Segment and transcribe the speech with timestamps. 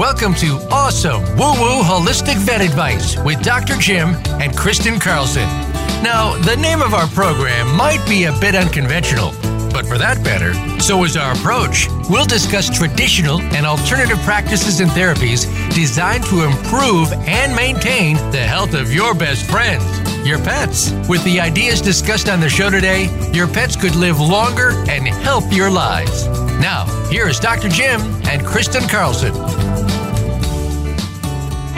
[0.00, 3.76] Welcome to Awesome Woo Woo Holistic Vet Advice with Dr.
[3.76, 5.46] Jim and Kristen Carlson.
[6.02, 9.32] Now, the name of our program might be a bit unconventional,
[9.74, 11.86] but for that matter, so is our approach.
[12.08, 15.44] We'll discuss traditional and alternative practices and therapies
[15.74, 19.84] designed to improve and maintain the health of your best friends,
[20.26, 20.92] your pets.
[21.10, 25.68] With the ideas discussed on the show today, your pets could live longer and healthier
[25.68, 26.26] lives.
[26.58, 27.68] Now, here is Dr.
[27.68, 29.59] Jim and Kristen Carlson.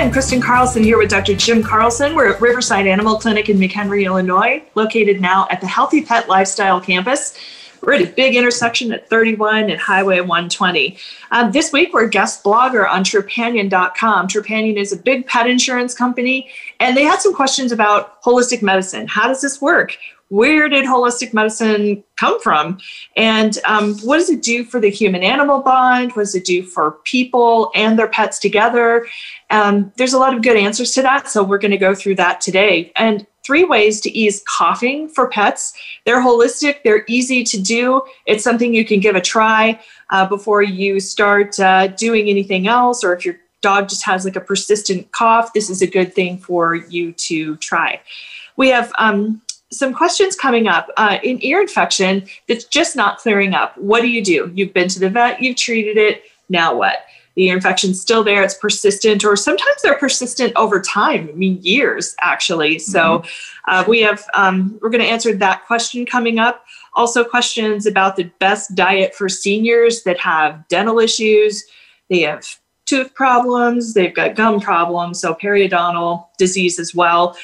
[0.02, 1.36] I'm Kristen Carlson here with Dr.
[1.36, 2.16] Jim Carlson.
[2.16, 6.80] We're at Riverside Animal Clinic in McHenry, Illinois, located now at the Healthy Pet Lifestyle
[6.80, 7.38] Campus.
[7.80, 10.98] We're at a big intersection at 31 and Highway 120.
[11.30, 14.26] Um, this week, we're guest blogger on Trupanion.com.
[14.26, 19.06] Trupanion is a big pet insurance company, and they had some questions about holistic medicine.
[19.06, 19.96] How does this work?
[20.32, 22.78] Where did holistic medicine come from?
[23.18, 26.12] And um, what does it do for the human animal bond?
[26.12, 29.06] What does it do for people and their pets together?
[29.50, 31.28] Um, there's a lot of good answers to that.
[31.28, 32.92] So we're going to go through that today.
[32.96, 35.74] And three ways to ease coughing for pets.
[36.06, 38.00] They're holistic, they're easy to do.
[38.24, 43.04] It's something you can give a try uh, before you start uh, doing anything else,
[43.04, 46.38] or if your dog just has like a persistent cough, this is a good thing
[46.38, 48.00] for you to try.
[48.56, 49.42] We have um,
[49.72, 50.90] some questions coming up.
[50.96, 54.50] Uh, in ear infection that's just not clearing up, what do you do?
[54.54, 56.98] You've been to the vet, you've treated it, now what?
[57.34, 61.58] The ear infection's still there, it's persistent, or sometimes they're persistent over time, I mean,
[61.62, 62.78] years actually.
[62.78, 63.70] So mm-hmm.
[63.70, 66.64] uh, we have, um, we're going to answer that question coming up.
[66.94, 71.64] Also, questions about the best diet for seniors that have dental issues,
[72.10, 77.34] they have tooth problems, they've got gum problems, so periodontal disease as well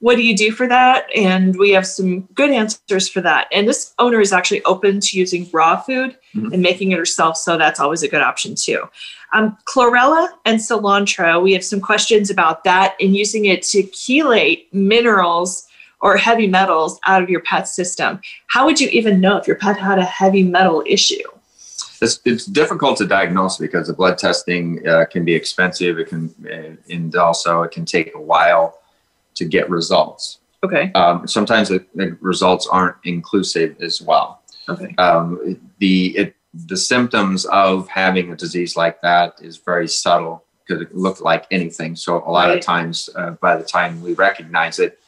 [0.00, 1.06] what do you do for that?
[1.14, 3.48] And we have some good answers for that.
[3.52, 6.52] And this owner is actually open to using raw food mm-hmm.
[6.52, 7.36] and making it herself.
[7.36, 8.88] So that's always a good option too.
[9.32, 14.72] Um, chlorella and cilantro, we have some questions about that and using it to chelate
[14.72, 15.66] minerals
[16.00, 18.20] or heavy metals out of your pet system.
[18.48, 21.22] How would you even know if your pet had a heavy metal issue?
[22.02, 25.98] It's, it's difficult to diagnose because the blood testing uh, can be expensive.
[25.98, 28.78] It can, uh, and also it can take a while
[29.34, 30.38] to get results.
[30.62, 30.90] Okay.
[30.92, 34.42] Um, sometimes the, the, results aren't inclusive as well.
[34.68, 34.94] Okay.
[34.96, 36.36] Um, the it,
[36.66, 40.44] the symptoms of having a disease like that is very subtle.
[40.66, 41.94] Could look like anything.
[41.94, 42.56] So a lot right.
[42.56, 44.98] of times, uh, by the time we recognize it,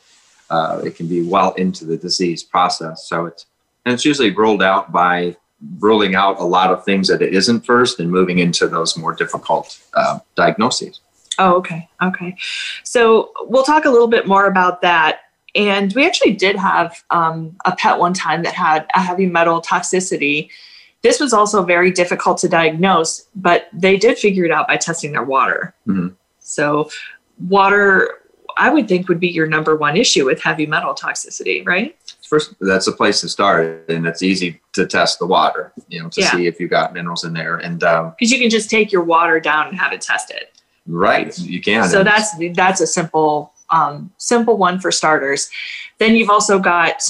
[0.50, 3.08] uh, it can be well into the disease process.
[3.08, 3.46] So it's
[3.86, 5.36] and it's usually ruled out by
[5.78, 9.14] ruling out a lot of things that it isn't first and moving into those more
[9.14, 11.00] difficult uh, diagnoses.
[11.38, 11.88] Oh, okay.
[12.02, 12.36] Okay.
[12.82, 15.20] So we'll talk a little bit more about that.
[15.54, 19.62] And we actually did have um, a pet one time that had a heavy metal
[19.62, 20.50] toxicity.
[21.02, 25.12] This was also very difficult to diagnose, but they did figure it out by testing
[25.12, 25.74] their water.
[25.86, 26.08] Mm-hmm.
[26.40, 26.90] So,
[27.48, 28.22] water,
[28.56, 31.96] I would think, would be your number one issue with heavy metal toxicity, right?
[32.28, 36.08] First, that's a place to start, and it's easy to test the water, you know,
[36.10, 36.32] to yeah.
[36.32, 37.56] see if you've got minerals in there.
[37.56, 40.46] And because um, you can just take your water down and have it tested.
[40.86, 41.88] Right, you can.
[41.88, 45.50] So that's that's a simple um, simple one for starters.
[45.98, 47.02] Then you've also got,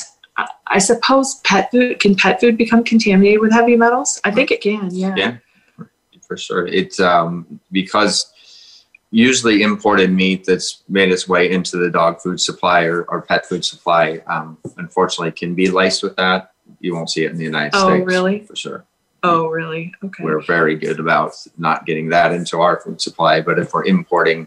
[0.66, 2.00] I suppose, pet food.
[2.00, 4.20] Can pet food become contaminated with heavy metals?
[4.25, 4.88] I think it can.
[4.92, 5.15] Yeah.
[5.16, 5.36] Yeah,
[6.26, 6.66] for sure.
[6.66, 8.32] It's um, because
[9.10, 13.47] usually imported meat that's made its way into the dog food supply or, or pet
[13.47, 16.53] food supply, um, unfortunately, can be laced with that.
[16.81, 18.03] You won't see it in the United oh, States.
[18.03, 18.41] Oh, really?
[18.41, 18.84] For sure.
[19.26, 19.92] Oh, really?
[20.04, 20.25] Okay.
[20.25, 24.47] We're very good about not getting that into our food supply, but if we're importing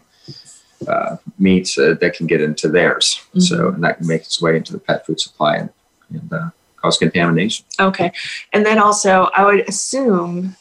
[0.88, 3.20] uh, meats, uh, that can get into theirs.
[3.28, 3.40] Mm-hmm.
[3.40, 5.70] So, and that can make its way into the pet food supply and,
[6.10, 7.66] and uh, cause contamination.
[7.78, 8.12] Okay.
[8.52, 10.56] And then also, I would assume,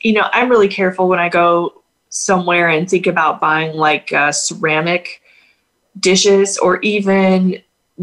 [0.00, 4.30] you know, I'm really careful when I go somewhere and think about buying like uh,
[4.30, 5.20] ceramic
[5.98, 7.60] dishes or even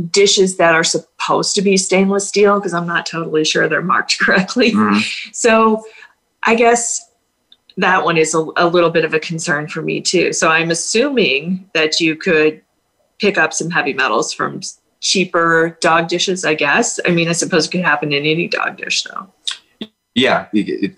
[0.09, 4.19] dishes that are supposed to be stainless steel because I'm not totally sure they're marked
[4.21, 4.71] correctly.
[4.71, 5.31] Mm-hmm.
[5.33, 5.83] So
[6.43, 7.09] I guess
[7.77, 10.33] that one is a, a, little bit of a concern for me too.
[10.33, 12.61] So I'm assuming that you could
[13.19, 14.61] pick up some heavy metals from
[14.99, 16.99] cheaper dog dishes, I guess.
[17.05, 19.31] I mean, I suppose it could happen in any dog dish though.
[20.13, 20.47] Yeah,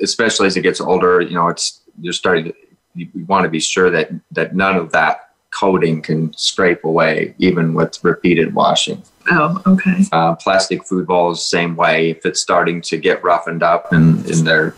[0.02, 2.54] especially as it gets older, you know, it's you're starting to
[2.96, 7.74] you want to be sure that that none of that coating can scrape away even
[7.74, 9.02] with repeated washing.
[9.32, 10.04] Oh, okay.
[10.12, 12.10] Uh, plastic food bowls, same way.
[12.10, 14.76] If it's starting to get roughened up and in there,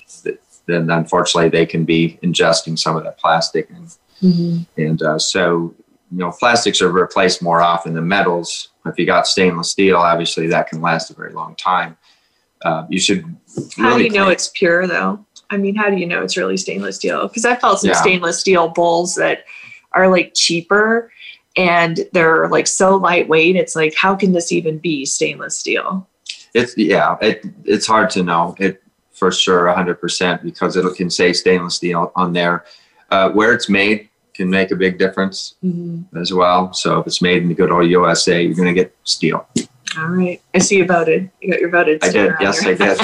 [0.68, 3.69] then unfortunately they can be ingesting some of that plastic.
[3.69, 3.88] And,
[4.22, 4.81] mm-hmm.
[4.81, 5.74] and uh, so,
[6.12, 8.69] you know, plastics are replaced more often than metals.
[8.86, 11.98] If you got stainless steel, obviously that can last a very long time.
[12.62, 13.25] Uh, you should.
[13.78, 15.25] How do you know it's pure though?
[15.50, 17.28] I mean, how do you know it's really stainless steel?
[17.28, 18.01] Because I felt some Yeah.
[18.01, 19.45] stainless steel bowls that
[19.95, 21.12] are like cheaper
[21.56, 23.56] and they're like so lightweight.
[23.56, 26.07] It's like, how can this even be stainless steel?
[26.53, 31.09] It's yeah, it it's hard to know it for sure, hundred percent, because it can
[31.09, 32.65] say stainless steel on there.
[33.12, 35.56] Uh, where it's made can make a big difference
[36.19, 36.74] as well.
[36.74, 39.47] So if it's made in the good old USA, you're going to get steel.
[39.97, 40.42] All right.
[40.53, 41.31] I see you voted.
[41.39, 42.03] You got your voted.
[42.03, 42.33] I did.
[42.42, 42.65] Yes.
[42.65, 43.00] I did.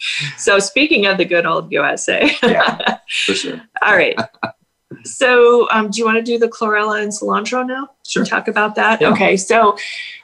[0.38, 3.60] so speaking of the good old USA, yeah, for sure.
[3.82, 4.18] all right.
[5.04, 7.90] So um, do you want to do the chlorella and cilantro now?
[8.06, 8.24] Sure.
[8.24, 9.00] talk about that?
[9.00, 9.10] Yeah.
[9.10, 9.76] Okay, so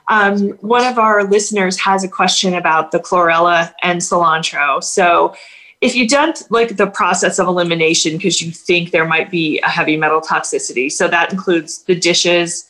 [0.08, 4.82] um, one of our listeners has a question about the chlorella and cilantro.
[4.82, 5.34] So
[5.80, 9.68] if you've done like the process of elimination because you think there might be a
[9.68, 12.68] heavy metal toxicity, so that includes the dishes,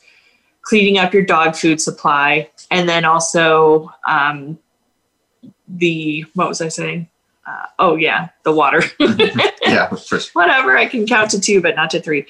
[0.61, 4.59] cleaning up your dog food supply, and then also um,
[5.67, 7.07] the what was I saying?
[7.49, 8.83] Uh, oh yeah, the water.
[9.65, 10.31] Yeah, for sure.
[10.33, 12.25] whatever i can count to two but not to three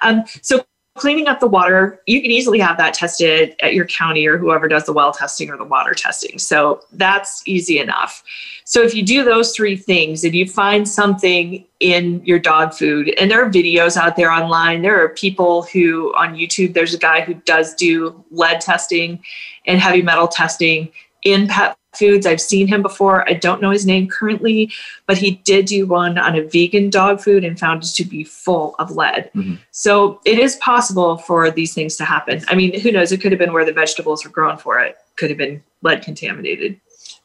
[0.00, 0.64] um, so
[0.96, 4.68] cleaning up the water you can easily have that tested at your county or whoever
[4.68, 8.22] does the well testing or the water testing so that's easy enough
[8.64, 13.12] so if you do those three things and you find something in your dog food
[13.18, 16.98] and there are videos out there online there are people who on youtube there's a
[16.98, 19.20] guy who does do lead testing
[19.66, 20.88] and heavy metal testing
[21.24, 24.70] in pet foods i've seen him before i don't know his name currently
[25.06, 28.24] but he did do one on a vegan dog food and found it to be
[28.24, 29.30] full of lead.
[29.34, 29.58] Mhm.
[29.70, 32.42] So it is possible for these things to happen.
[32.48, 33.12] I mean, who knows?
[33.12, 36.02] It could have been where the vegetables were grown for it, could have been lead
[36.02, 36.80] contaminated.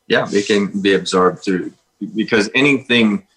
[0.08, 1.72] Yeah, it can be absorbed through
[2.16, 3.28] because anything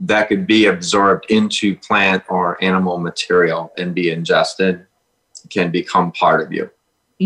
[0.00, 4.86] that could be absorbed into plant or animal material and be ingested
[5.50, 6.68] can become part of you.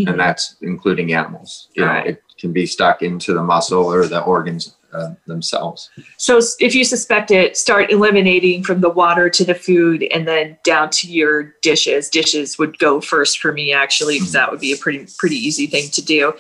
[0.05, 0.11] Mhm.
[0.11, 1.69] and that's including animals.
[1.75, 5.91] You know, it can be stuck into the muscle or the organs uh, themselves.
[6.17, 10.57] So if you suspect it, start eliminating from the water to the food and then
[10.65, 12.09] down to your dishes.
[12.09, 15.67] Dishes would go first for me actually, because that would be a pretty pretty easy
[15.67, 16.33] thing to do.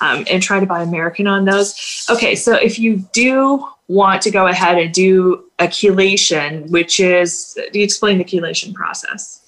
[0.00, 2.06] Um, and try to buy American on those.
[2.10, 7.56] Okay, so if you do want to go ahead and do a chelation, which is,
[7.72, 9.40] do you explain the chelation process?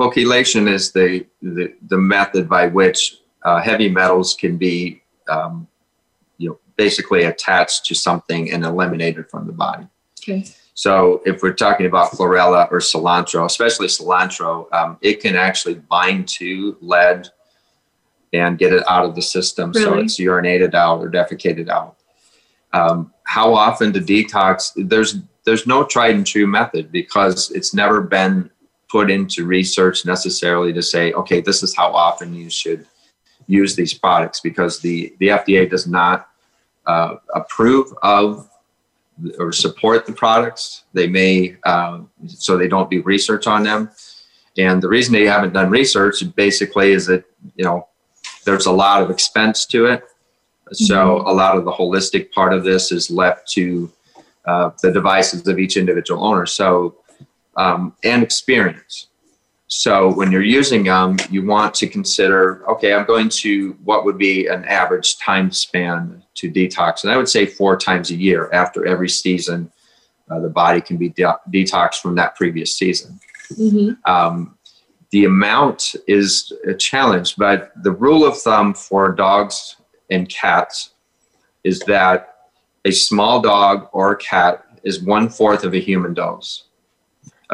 [0.00, 5.66] Chelation is the, the, the method by which uh, heavy metals can be, um,
[6.38, 9.86] you know, basically attached to something and eliminated from the body.
[10.22, 10.44] Okay.
[10.74, 16.26] So if we're talking about chlorella or cilantro, especially cilantro, um, it can actually bind
[16.28, 17.28] to lead
[18.32, 19.72] and get it out of the system.
[19.72, 21.96] So it's urinated out or defecated out.
[22.72, 24.72] Um, how often to detox?
[24.76, 28.50] There's there's no tried and true method because it's never been
[28.94, 32.86] put into research necessarily to say, okay, this is how often you should
[33.48, 36.28] use these products because the the FDA does not
[36.86, 38.48] uh, approve of
[39.40, 40.84] or support the products.
[40.92, 43.90] They may, um, so they don't do research on them.
[44.58, 47.24] And the reason they haven't done research basically is that,
[47.56, 47.88] you know,
[48.44, 50.04] there's a lot of expense to it.
[50.72, 53.90] So a lot of the holistic part of this is left to
[54.44, 56.46] uh, the devices of each individual owner.
[56.46, 56.96] So,
[57.56, 59.08] um, and experience.
[59.66, 64.18] So when you're using them, you want to consider, okay, I'm going to, what would
[64.18, 67.02] be an average time span to detox?
[67.02, 69.72] And I would say four times a year after every season,
[70.30, 73.18] uh, the body can be de- detoxed from that previous season.
[73.52, 74.10] Mm-hmm.
[74.10, 74.56] Um,
[75.10, 79.76] the amount is a challenge, but the rule of thumb for dogs
[80.10, 80.90] and cats
[81.62, 82.36] is that
[82.84, 86.64] a small dog or a cat is one fourth of a human dose.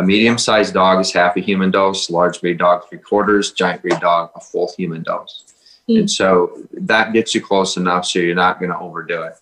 [0.01, 3.83] A medium sized dog is half a human dose, large breed dog, three quarters, giant
[3.83, 5.45] breed dog, a full human dose.
[5.91, 6.01] Mm.
[6.01, 9.35] And so that gets you close enough so you're not going to overdo it.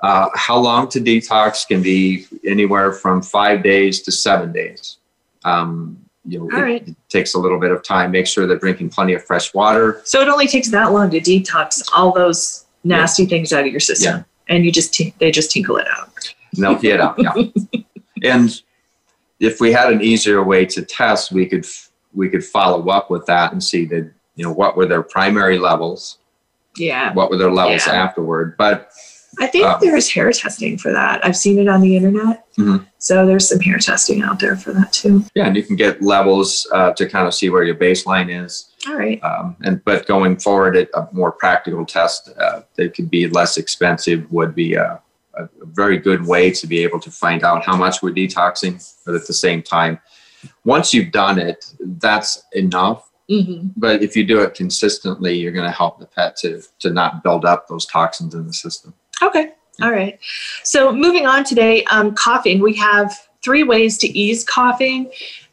[0.00, 4.96] Uh, how long to detox can be anywhere from five days to seven days.
[5.44, 6.88] Um, you know, it, right.
[6.88, 8.10] it takes a little bit of time.
[8.10, 10.02] Make sure they're drinking plenty of fresh water.
[10.04, 13.78] So it only takes that long to detox all those nasty things out of your
[13.78, 16.34] system, and you just t- they just tinkle it out.
[16.54, 17.14] they'll get out.
[17.18, 17.34] Yeah.
[18.32, 18.60] and
[19.40, 21.66] if we had an easier way to test, we could
[22.14, 25.58] we could follow up with that and see that you know what were their primary
[25.58, 26.18] levels,
[26.76, 27.94] Yeah, what were their levels Yeah.
[27.94, 28.56] afterward.
[28.58, 28.90] But
[29.38, 31.24] I think Um, there's hair testing for that.
[31.24, 32.44] I've seen it on the internet.
[32.58, 32.84] Mhm.
[32.98, 35.24] So there's some hair testing out there for that too.
[35.36, 38.66] yeah, and you can get levels uh, to kind of see where your baseline is.
[38.88, 39.22] All right.
[39.22, 43.56] Um, and but going forward, it, a more practical test uh, that could be less
[43.56, 45.00] expensive would be a,
[45.34, 48.74] a, very good way to be able to find out how much we're detoxing.
[49.06, 49.98] But at the same time,
[50.64, 53.10] once you've done it, that's enough.
[53.28, 56.90] hmm But if you do it consistently, you're going to help the pet to to
[56.90, 58.94] not build up those toxins in the system.
[59.22, 59.52] Okay.
[59.82, 60.18] All right.
[60.62, 62.60] So moving on today, um, coughing.
[62.60, 65.10] We have three ways to ease coughing.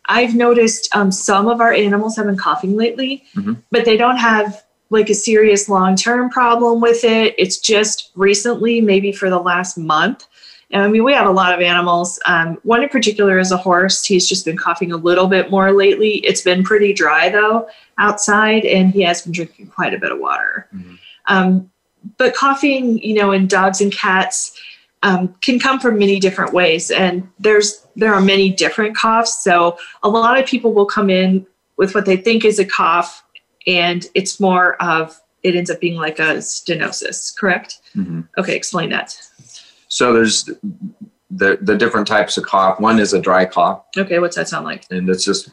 [0.10, 3.58] I've noticed um, some of our animals have been coughing lately, Mhm.
[3.72, 7.36] but they don't have like a serious long term problem with it.
[7.38, 10.26] It's just recently, maybe for the last month.
[10.72, 12.20] And I mean, we have a lot of animals.
[12.26, 14.04] Um, one in particular is a horse.
[14.04, 16.16] He's just been coughing a little bit more lately.
[16.18, 17.68] It's been pretty dry though
[17.98, 20.68] outside, and he has been drinking quite a bit of water.
[20.76, 20.98] Mhm.
[21.28, 21.72] Um,
[22.18, 24.58] but coughing, you know, in dogs and cats
[25.04, 29.44] um, can come from many different ways, and there's there are many different coughs.
[29.44, 31.46] So a lot of people will come in
[31.78, 33.24] with what they think is a cough,
[33.68, 37.38] and it's more of it ends up being like a stenosis.
[37.38, 37.80] Correct?
[37.96, 38.28] Mhm.
[38.38, 39.16] Okay, explain that.
[39.88, 40.50] So there's
[41.30, 42.80] the the different types of cough.
[42.80, 44.86] One is a dry cough, Okay, what's that sound like?
[44.90, 45.50] and it's just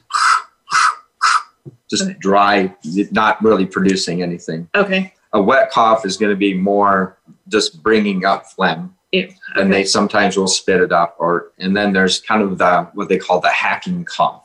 [1.91, 2.17] just Okay.
[2.19, 2.75] dry,
[3.13, 4.69] not really producing anything.
[4.75, 5.13] Okay.
[5.33, 7.19] A wet cough is going to be more
[7.49, 9.29] just bringing up phlegm, Ew.
[9.57, 11.17] and they sometimes will spit it up.
[11.19, 14.44] Or and then there's kind of the what they call the hacking cough,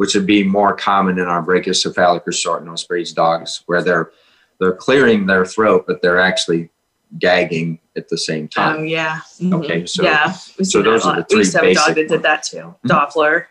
[0.00, 4.10] which would be more common in our brachycephalic or short nose breeds dogs, where they're
[4.58, 6.70] they're clearing their throat, but they're actually
[7.18, 8.72] gagging at the same time.
[8.72, 8.86] Oh time.
[8.86, 9.20] yeah.
[9.38, 9.62] Mhm.
[9.62, 11.26] Okay, so- yeah, so those are the lot.
[11.30, 12.74] We used to have three a dog that did that too.
[12.86, 12.86] Mhm.
[12.86, 13.44] Doppler.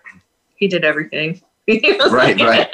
[0.55, 1.39] He did everything.
[2.09, 2.67] Right, right.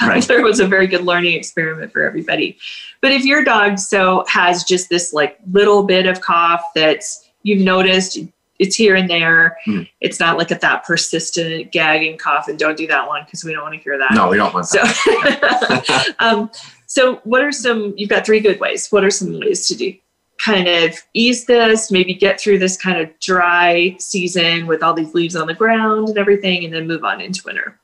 [0.00, 0.22] Right.
[0.22, 2.56] Doppler was a very good learning experiment for everybody.
[3.02, 7.60] But if your dog so has just this like little bit of cough that's you've
[7.60, 8.18] noticed
[8.62, 9.88] it's here and there, Mhm.
[10.00, 13.52] it's not like a, that persistent gagging cough, and don't do that one because we
[13.52, 14.12] don't want to hear that.
[14.14, 16.14] No, we don't want So, that.
[16.20, 16.50] um,
[16.86, 17.92] so what are some?
[17.96, 18.88] You've got three good ways.
[18.90, 19.94] What are some ways to do?
[20.38, 25.14] Kind of ease this, maybe get through this kind of dry season with all these
[25.14, 27.78] leaves on the ground and everything, and then move on into winter.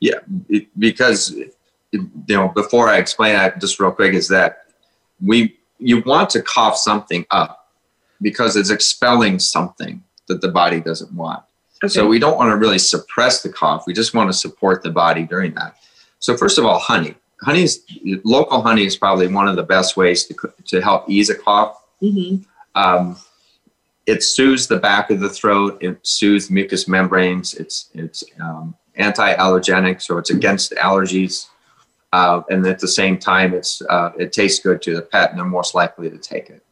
[0.00, 0.18] Yeah,
[0.78, 1.34] because
[1.92, 4.64] you know before i explain that just real quick is that
[5.24, 7.63] we you want to cough something up
[8.20, 11.42] because it's expelling something that the body doesn't want
[11.82, 11.92] Okay.
[11.92, 14.90] so we don't want to really suppress the cough we just want to support the
[14.90, 15.76] body during that
[16.18, 17.82] so first of all honey honey is
[18.24, 21.82] local honey is probably one of the best ways to, to help ease a cough
[22.00, 22.36] hmm
[22.76, 23.16] um,
[24.06, 25.78] it soothes the back of the throat.
[25.80, 27.54] It soothes mucous membranes.
[27.54, 31.46] It's it's um, anti-allergenic, so it's against allergies.
[32.12, 35.38] Uh, and at the same time, it's uh, it tastes good to the pet, and
[35.38, 36.63] they're most likely to take it.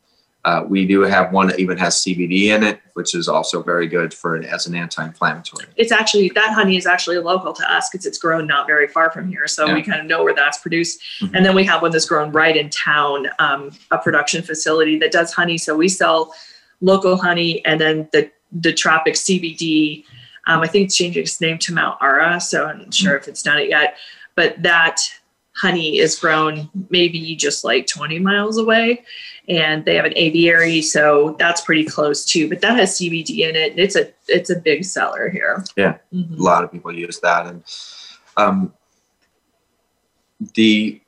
[0.45, 3.87] Uh, we do have one that even has CBD in it, which is also very
[3.87, 5.67] good for an, as an anti-inflammatory.
[5.77, 9.11] It's actually that honey is actually local to us because it's grown not very far
[9.13, 11.01] from here, so we kind of know where that's produced.
[11.21, 11.31] Mhm.
[11.35, 15.13] And then we have one that's grown right in town, um, a production facility that
[15.13, 15.59] does honey.
[15.59, 16.35] So we sell
[16.81, 20.05] local honey, and then the the Tropic CBD.
[20.49, 23.29] Um, I think it's changing its name to Mount Ara, so I'm not sure if
[23.29, 23.97] it's done it yet.
[24.35, 24.99] But that
[25.55, 29.05] honey is grown maybe just like 20 miles away,
[29.49, 32.49] and they have an aviary, so that's pretty close too.
[32.49, 33.73] But that has CBD in it.
[33.73, 35.65] and It's a it's a big seller here.
[35.77, 35.99] Yeah.
[36.15, 36.39] Mhm.
[36.39, 37.63] a lot of people use that and
[38.37, 38.73] um,
[40.55, 41.01] the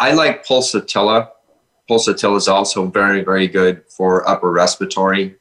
[0.00, 1.28] i like pulsatilla
[1.88, 5.36] pulsatilla is also very very good for upper respiratory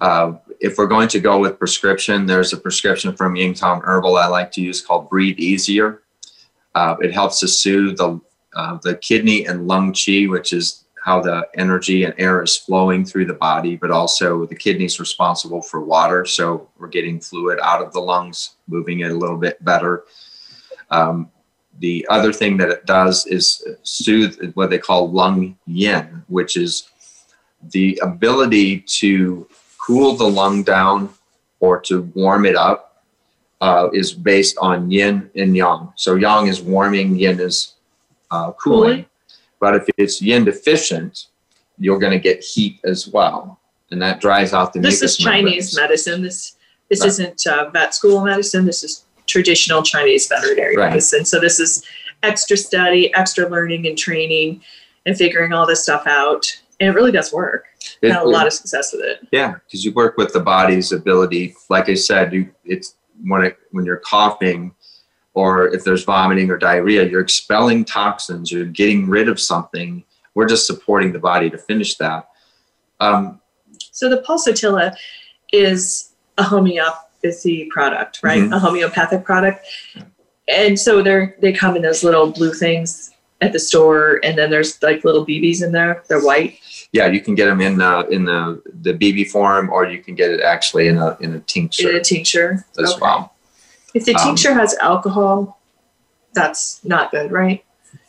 [0.00, 4.16] uh, if we're going to go with prescription there's a prescription from Jing Tang herbal
[4.16, 6.02] i like to use called breathe easier
[6.74, 8.20] uh, it helps to soothe the,
[8.56, 13.04] uh, the kidney and lung qi which is how the energy and air is flowing
[13.04, 16.24] through the body, but also the kidneys responsible for water.
[16.24, 20.04] So we're getting fluid out of the lungs, moving it a little bit better.
[20.90, 21.30] Um,
[21.78, 26.88] the other thing that it does is soothe what they call lung yin, which is
[27.72, 29.46] the ability to
[29.76, 31.10] cool the lung down
[31.60, 33.04] or to warm it up
[33.60, 35.92] uh, is based on yin and yang.
[35.96, 37.74] So yang is warming, yin is
[38.30, 39.04] uh, cooling.
[39.64, 41.28] But if it's yin deficient,
[41.78, 43.58] you're going to get heat as well,
[43.90, 45.76] and that dries out the This is Chinese membranes.
[45.76, 46.22] medicine.
[46.22, 46.56] This
[46.90, 47.06] this Right.
[47.08, 48.66] isn't uh, vet school medicine.
[48.66, 50.90] This is traditional Chinese veterinary Right.
[50.90, 51.24] medicine.
[51.24, 51.82] So this is
[52.22, 54.60] extra study, extra learning and training,
[55.06, 56.44] and figuring all this stuff out.
[56.78, 57.64] And it really does work.
[58.02, 59.26] It- Had a lot of success with it.
[59.32, 61.54] Yeah, because you work with the body's ability.
[61.70, 64.74] Like I said, you it's when it when you're coughing,
[65.34, 68.50] or if there's vomiting or diarrhea, you're expelling toxins.
[68.52, 70.04] You're getting rid of something.
[70.34, 72.28] We're just supporting the body to finish that.
[73.00, 73.40] Um,
[73.90, 74.94] So the pulsatilla
[75.52, 78.42] is a homeopathy product, right?
[78.42, 78.54] Mhm.
[78.54, 79.66] A homeopathic product.
[80.48, 83.10] And so they're they come in those little blue things
[83.40, 86.02] at the store, and then there's like little BBs in there.
[86.08, 86.58] They're white.
[86.92, 90.14] yeah, you can get them in uh, in the the BB form, or you can
[90.14, 93.00] get it actually in a in a tincture in a tincture as Okay.
[93.00, 93.33] well.
[93.94, 95.60] If the Um, tincture has alcohol,
[96.34, 97.64] that's not good, right?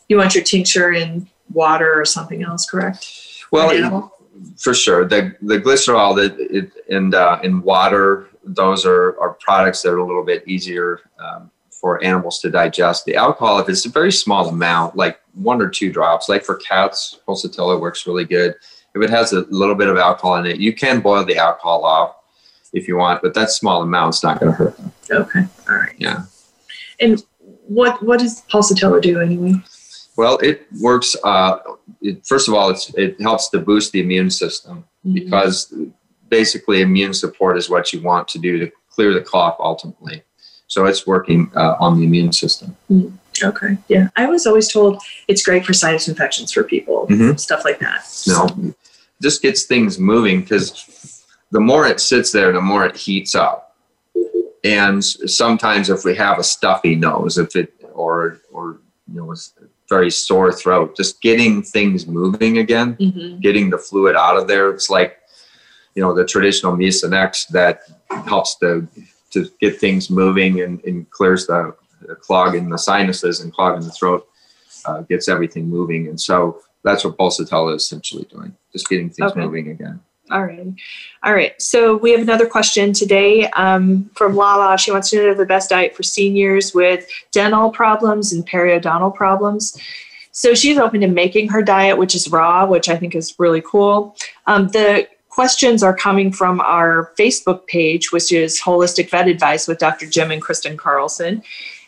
[0.08, 3.08] You want your tincture in water or something else, correct?
[3.50, 3.92] Well, it-
[4.58, 5.06] for sure.
[5.06, 9.96] The the glycerol that it, and uh, in water, those are, are products that are
[9.98, 13.06] a little bit easier um, for animals to digest.
[13.06, 16.56] The alcohol, if it's a very small amount, like one or two drops, like for
[16.56, 18.54] cats, pulsatilla works really good.
[18.94, 21.84] If it has a little bit of alcohol in it, you can boil the alcohol
[21.84, 22.16] off
[22.72, 24.92] if you want, but that small amount's not going to hurt them.
[25.10, 25.44] Okay.
[25.68, 25.94] All right.
[25.98, 26.24] Yeah.
[27.00, 27.22] And
[27.66, 29.54] what what does pulsatilla do anyway?
[30.16, 31.14] Well, it works.
[31.22, 31.58] Uh,
[32.00, 35.14] it, first of all, it's, it helps to boost the immune system Mm-hmm.
[35.14, 35.72] because
[36.30, 40.20] basically immune support is what you want to do to clear the cough ultimately.
[40.66, 42.76] So it's working uh, on the immune system.
[43.40, 43.78] Okay.
[43.86, 44.08] Yeah.
[44.16, 47.38] I was always told it's great for sinus infections for people, Mhm.
[47.38, 48.04] stuff like that.
[48.26, 48.74] No,
[49.22, 51.15] just gets things moving because
[51.50, 53.76] the more it sits there, the more it heats up.
[54.64, 58.80] And sometimes if we have a stuffy nose, if it or or
[59.12, 59.36] you know, a
[59.88, 63.38] very sore throat, just getting things moving again Mm-hmm.
[63.40, 64.70] getting the fluid out of there.
[64.70, 65.18] It's like,
[65.94, 67.82] you know, the traditional Mucinex that
[68.26, 68.88] helps to
[69.30, 73.76] to get things moving and, and clears the, the clog in the sinuses and clog
[73.76, 74.26] in the throat,
[74.86, 76.08] uh, gets everything moving.
[76.08, 79.40] And so that's what Pulsatilla is essentially doing, just getting things Okay.
[79.40, 80.00] moving again.
[80.30, 80.66] All right.
[81.22, 81.60] All right.
[81.62, 84.76] So we have another question today um, from Lala.
[84.76, 89.78] She wants to know the best diet for seniors with dental problems and periodontal problems.
[90.32, 93.62] So she's open to making her diet, which is raw, which I think is really
[93.62, 94.16] cool.
[94.46, 99.78] Um, the questions are coming from our Facebook page, which is Holistic Vet Advice with
[99.78, 100.06] Dr.
[100.06, 101.42] Jim and Kristen Carlson.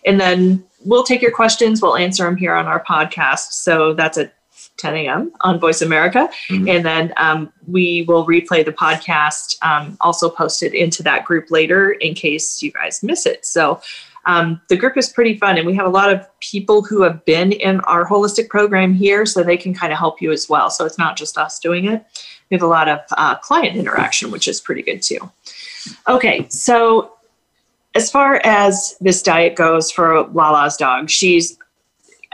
[0.07, 1.83] And then we'll take your questions.
[1.83, 3.53] We'll answer them here on our podcast.
[3.53, 4.35] So that's at
[4.79, 5.33] 10 a.m.
[5.43, 6.31] on Voice America.
[6.49, 6.71] Mhm.
[6.71, 11.51] And then um, we will replay the podcast, um, also post it into that group
[11.51, 13.45] later in case you guys miss it.
[13.45, 13.81] So
[14.27, 17.25] um, the group is pretty fun, and we have a lot of people who have
[17.25, 20.69] been in our holistic program here, so they can kind of help you as well.
[20.69, 22.05] So it's not just us doing it.
[22.51, 25.31] We have a lot of uh, client interaction, which is pretty good too.
[26.09, 27.15] Okay, so
[27.95, 31.59] as far as this diet goes for Lala's dog, she's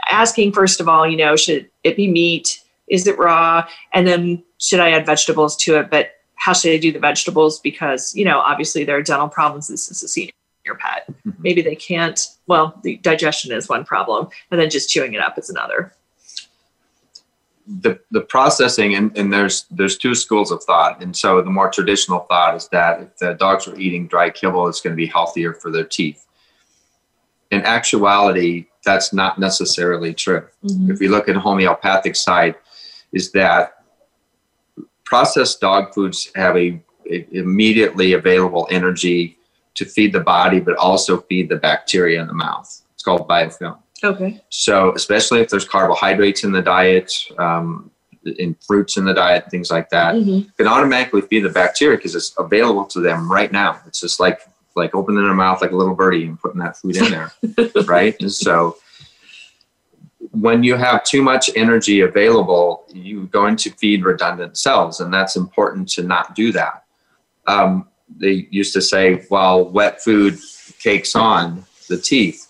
[0.09, 2.61] asking first of all, you know, should it be meat?
[2.87, 3.67] Is it raw?
[3.93, 5.89] And then should I add vegetables to it?
[5.89, 7.59] But how should I do the vegetables?
[7.59, 9.67] Because, you know, obviously there are dental problems.
[9.67, 10.31] This is a senior
[10.79, 11.05] pet.
[11.25, 11.33] Mhm.
[11.39, 15.37] Maybe they can't, well, the digestion is one problem, and then just chewing it up
[15.37, 15.93] is another.
[17.81, 21.67] the the processing and, and there's there's two schools of thought and so the more
[21.67, 25.07] traditional thought is that if the dogs are eating dry kibble it's going to be
[25.07, 26.24] healthier for their teeth
[27.51, 30.43] in actuality that's not necessarily true
[30.89, 32.55] if we look at homeopathic side
[33.13, 33.83] is that
[35.03, 36.79] processed dog foods have a,
[37.09, 39.37] a immediately available energy
[39.75, 43.77] to feed the body but also feed the bacteria in the mouth it's called biofilm
[44.03, 44.39] Okay.
[44.49, 47.89] so, especially if there's carbohydrates in the diet, um,
[48.37, 50.55] in fruits in the diet, things like that, Mhm.
[50.57, 53.79] can automatically feed the bacteria because it's available to them right now.
[53.87, 54.41] It's just like
[54.75, 57.31] like opening their mouth like a little birdie and putting that food in there,
[57.85, 58.15] right?
[58.19, 58.77] And so,
[60.31, 65.35] when you have too much energy available, you're going to feed redundant cells, and that's
[65.35, 66.83] important to not do that.
[67.47, 70.39] Um, they used to say, well, wet food
[70.79, 72.45] cakes on the teeth."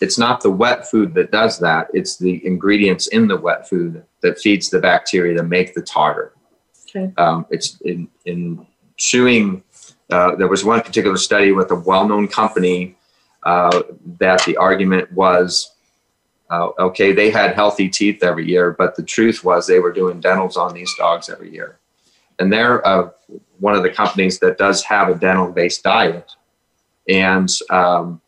[0.00, 1.88] it's not the wet food that does that.
[1.92, 6.32] It's the ingredients in the wet food that feeds the bacteria to make the tartar.
[6.88, 7.12] Okay.
[7.16, 9.62] Um, it's in, in chewing.
[10.10, 12.96] Uh, there was one particular study with a well-known company
[13.42, 13.82] uh,
[14.18, 15.72] that the argument was,
[16.50, 20.20] uh, okay, they had healthy teeth every year, but the truth was they were doing
[20.20, 21.78] dentals on these dogs every year.
[22.38, 23.10] And they're uh,
[23.58, 26.30] one of the companies that does have a dental-based diet,
[27.08, 28.20] and um,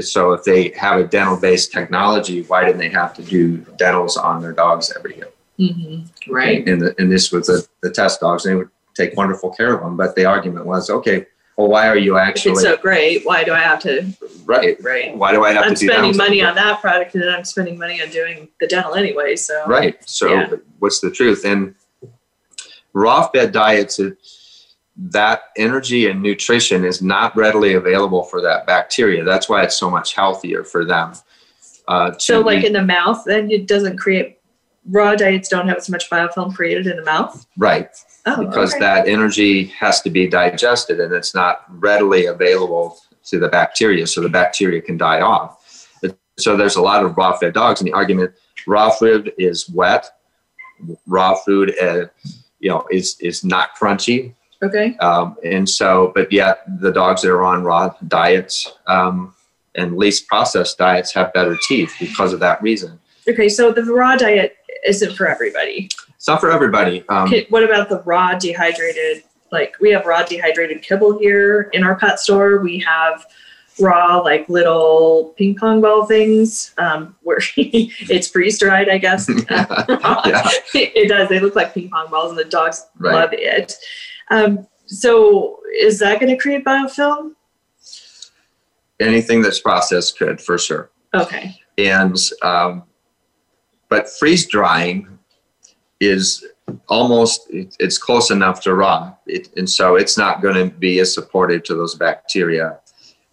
[0.00, 4.16] so if they have a dental based technology, why didn't they have to do dentals
[4.16, 5.28] on their dogs every year?
[5.58, 6.08] Mhm.
[6.28, 6.66] Right.
[6.66, 9.74] And, the, and this was the, the test dogs, and they would take wonderful care
[9.74, 9.96] of them.
[9.96, 13.52] But the argument was, okay, well, why are you actually it's so great, why do
[13.52, 14.12] I have to?
[14.44, 14.76] right?
[14.82, 15.16] Right.
[15.16, 17.44] Why do I have I'm to do spending money on that product, and then I'm
[17.44, 19.34] spending money on doing the dental anyway.
[19.36, 19.96] So Right.
[20.08, 20.50] So Yeah.
[20.78, 21.44] what's the truth?
[21.44, 21.74] And
[22.92, 24.16] raw fed diets, it,
[24.96, 29.24] that energy and nutrition is not readily available for that bacteria.
[29.24, 31.14] That's why it's so much healthier for them.
[31.86, 34.38] Uh, So, like eat- in the mouth, then it doesn't create
[34.90, 35.48] raw diets.
[35.48, 37.46] Don't have as much biofilm created in the mouth.
[37.56, 37.90] right.
[38.36, 38.80] Oh, because okay.
[38.80, 44.20] that energy has to be digested and it's not readily available to the bacteria so
[44.20, 45.88] the bacteria can die off
[46.38, 48.32] so there's a lot of raw fed dogs and the argument
[48.66, 50.10] raw food is wet
[51.06, 52.06] raw food uh,
[52.60, 54.96] you know is is not crunchy okay.
[54.98, 59.34] um, and so but yet the dogs that are on raw diets um,
[59.74, 63.48] and least processed diets have better teeth because of that reason Okay.
[63.48, 65.90] So the raw diet isn't for everybody.
[66.26, 67.04] Not for everybody.
[67.08, 69.22] Um, what about the raw dehydrated?
[69.52, 72.58] Like we have raw dehydrated kibble here in our pet store.
[72.58, 73.24] We have
[73.80, 79.28] raw like little ping pong ball things um, where it's freeze dried, I guess.
[79.50, 79.66] yeah,
[80.74, 81.28] it does.
[81.28, 83.14] They look like ping pong balls, and the dogs Right.
[83.14, 83.74] love it.
[84.30, 87.34] Um, so, is that going to create biofilm?
[89.00, 90.90] anything that's processed could for sure.
[91.14, 91.54] Okay.
[91.78, 92.82] and um,
[93.88, 95.17] but freeze drying
[96.00, 96.44] is
[96.88, 101.12] almost it's close enough to raw it, and so it's not going to be as
[101.12, 102.78] supportive to those bacteria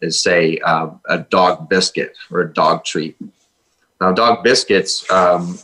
[0.01, 3.15] as say um, a dog biscuit or a dog treat.
[4.01, 5.59] Now dog biscuits um,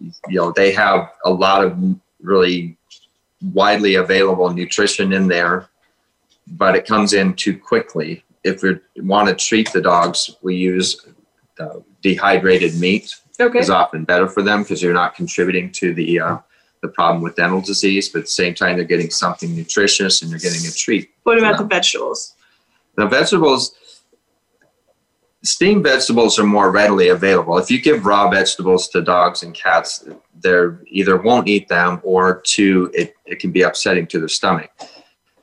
[0.00, 1.78] you know they have a lot of
[2.20, 2.76] really
[3.42, 5.68] widely available nutrition in there
[6.46, 8.24] but it comes in too quickly.
[8.42, 11.04] If we want to treat the dogs we use
[11.58, 13.58] uh, dehydrated meat Okay.
[13.58, 16.38] is often better for them because you're not contributing to the uh,
[16.82, 20.30] the problem with dental disease, but at the same time they're getting something nutritious and
[20.30, 21.10] they're getting a treat.
[21.24, 22.34] What about the vegetables?
[22.96, 23.74] The vegetables,
[25.42, 27.58] steamed vegetables are more readily available.
[27.58, 30.06] If you give raw vegetables to dogs and cats,
[30.40, 34.70] they're either won't eat them or two, it, it can be upsetting to their stomach.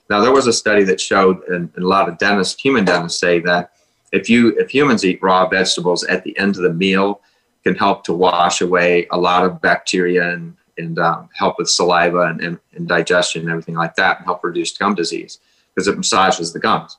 [0.10, 3.20] Now there was a study that showed, and, and a lot of dentists, human dentists
[3.20, 3.74] say that
[4.12, 7.22] if you if humans eat raw vegetables at the end of the meal,
[7.68, 12.22] can help to wash away a lot of bacteria and and um, help with saliva
[12.30, 15.40] and, and, and digestion and everything like that, and help reduce gum disease
[15.74, 16.98] because it massages the gums.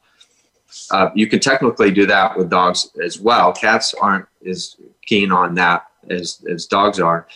[0.90, 3.52] Uh, you can technically do that with dogs as well.
[3.52, 4.76] Cats aren't as
[5.06, 7.28] keen on that as, as dogs are,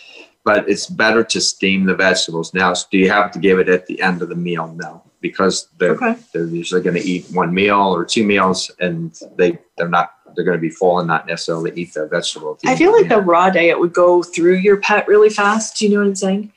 [0.43, 2.53] but it's better to steam the vegetables.
[2.53, 4.67] Now, do you have to give it at the end of the meal?
[4.75, 6.15] No, because they're, Okay.
[6.33, 10.45] they're usually going to eat one meal or two meals and they, they're not, they're
[10.45, 12.57] going to be full and not necessarily eat their vegetable.
[12.65, 15.77] I feel like the raw diet would go through your pet really fast.
[15.77, 16.53] Do you know what I'm saying?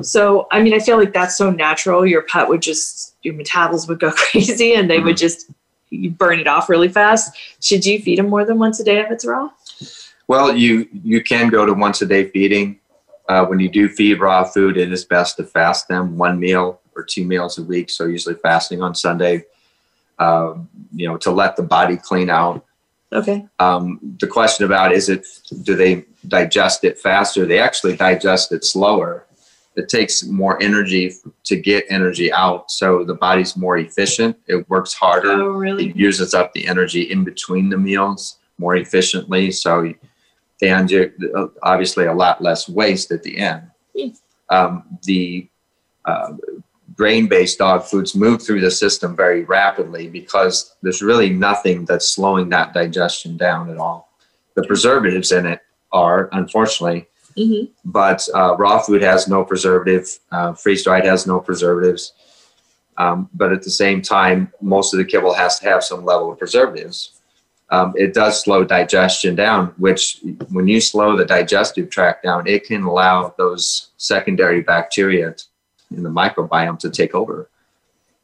[0.00, 2.06] So, I mean, I feel like that's so natural.
[2.06, 5.50] Your pet would just, your metabolism would go crazy and they would just
[5.92, 7.36] you burn it off really fast.
[7.60, 9.50] Should you feed them more than once a day if it's raw?
[10.26, 12.78] Well, you you can go to once a day feeding.
[13.28, 16.80] Uh, when you do feed raw food, it is best to fast them one meal
[16.96, 17.90] or two meals a week.
[17.90, 19.44] So usually fasting on Sunday,
[20.18, 22.64] um, you know, to let the body clean out.
[23.12, 23.46] Okay.
[23.58, 25.26] Um, the question about is it
[25.62, 27.46] do they digest it faster?
[27.46, 29.26] They actually digest it slower.
[29.74, 34.36] It takes more energy to get energy out, so the body's more efficient.
[34.46, 35.88] It works harder Oh, really?
[35.90, 39.50] it uses up the energy in between the meals more efficiently.
[39.50, 39.92] So,
[40.62, 41.12] and you
[41.62, 43.62] obviously a lot less waste at the end.
[43.96, 44.16] Mm.
[44.50, 45.48] Um, the
[46.04, 46.34] uh,
[46.94, 52.48] grain-based dog foods move through the system very rapidly because there's really nothing that's slowing
[52.50, 54.10] that digestion down at all.
[54.54, 55.60] The preservatives in it
[55.92, 60.18] are, unfortunately, hmm but uh, raw food has no preservative.
[60.30, 62.12] Uh, freeze dried has no preservatives.
[62.98, 66.30] Um, but at the same time, most of the kibble has to have some level
[66.30, 67.20] of preservatives.
[67.70, 72.64] Um, it does slow digestion down, which when you slow the digestive tract down, it
[72.64, 75.34] can allow those secondary bacteria
[75.94, 77.48] in the microbiome to take over.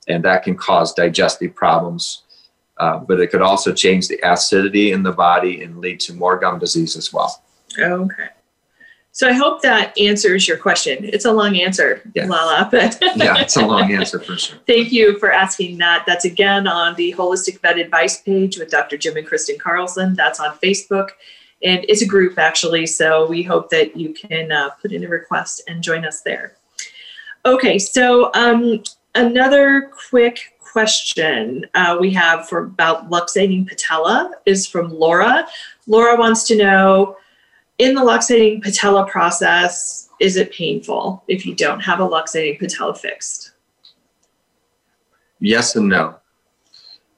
[0.06, 2.22] And that can cause digestive problems.
[2.78, 6.38] Uh, but it could also change the acidity in the body and lead to more
[6.38, 7.42] gum disease as well.
[7.78, 8.28] Okay.
[9.18, 10.98] So I hope that answers your question.
[11.02, 12.26] It's a long answer, Yeah.
[12.26, 14.58] Lala, but Yeah, it's a long answer for sure.
[14.66, 16.04] Thank you for asking that.
[16.06, 18.96] That's again on the Holistic Vet Advice page with Dr.
[18.96, 20.14] Jim and Kristen Carlson.
[20.14, 21.08] That's on Facebook.
[21.64, 22.86] And it's a group actually.
[22.86, 26.54] So we hope that you can uh, put in a request and join us there.
[27.48, 28.82] Okay, so um,
[29.14, 35.46] another quick question uh, we have for about luxating patella is from Laura.
[35.86, 37.16] Laura wants to know
[37.78, 42.94] in the luxating patella process, is it painful if you don't have a luxating patella
[42.94, 43.52] fixed?
[45.40, 46.16] yes and no.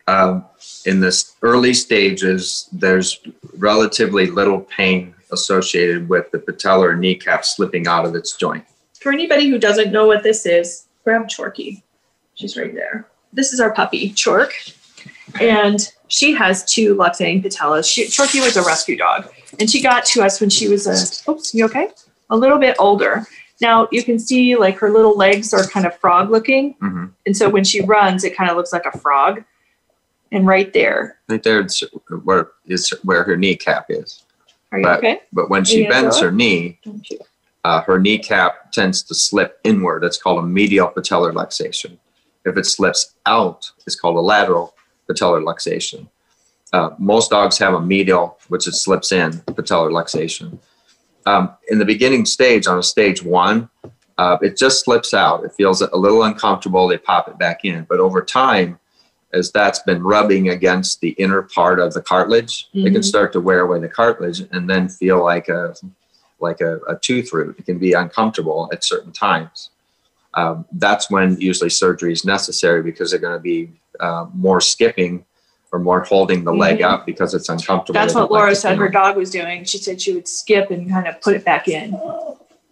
[0.06, 0.44] Um,
[0.86, 3.18] in the early stages, there's
[3.56, 8.64] relatively little pain associated with the patellar kneecap slipping out of its joint.
[9.00, 11.82] For anybody who doesn't know what this is, grab Chorky.
[12.34, 13.08] She's right there.
[13.32, 14.50] This is our puppy, Chork.
[15.40, 17.90] And she has two luxating patellas.
[17.90, 19.28] She, Chorky was a rescue dog.
[19.58, 21.88] And she got to us when she was a, oops, you okay?
[22.30, 23.24] A little bit older.
[23.60, 26.72] Now you can see like her little legs are kind of frog looking.
[26.80, 29.44] hmm And so when she runs, it kind of looks like a frog.
[30.32, 31.82] And right there, Right there is
[32.24, 34.24] where is where her kneecap is.
[34.72, 34.98] are you Right.
[34.98, 35.20] okay?
[35.32, 36.78] But when she bends her knee?
[37.64, 40.02] Uh, her kneecap tends to slip inward.
[40.02, 41.98] That's called a medial patellar luxation.
[42.44, 44.74] If it slips out, it's called a lateral
[45.08, 46.08] patellar luxation.
[46.72, 50.58] Uh, most dogs have a medial, which it slips in, patellar luxation.
[51.26, 53.68] Um, in the beginning stage, on a stage one,
[54.16, 55.44] uh, it just slips out.
[55.44, 56.88] It feels a little uncomfortable.
[56.88, 57.84] They pop it back in.
[57.88, 58.78] But over time,
[59.32, 62.86] as that's been rubbing against the inner part of the cartilage, mm-hmm.
[62.86, 65.74] it can start to wear away the cartilage and then feel like a
[66.40, 67.56] like a, a tooth root.
[67.58, 69.70] It can be uncomfortable at certain times.
[70.34, 75.24] Um, that's when usually surgery is necessary because they're going to be uh, more skipping
[75.72, 76.92] or more holding the leg mm-hmm.
[76.92, 77.98] up because it's uncomfortable.
[77.98, 79.64] That's what Laura said her dog was doing.
[79.64, 81.98] She said she would skip and kind of put it back in.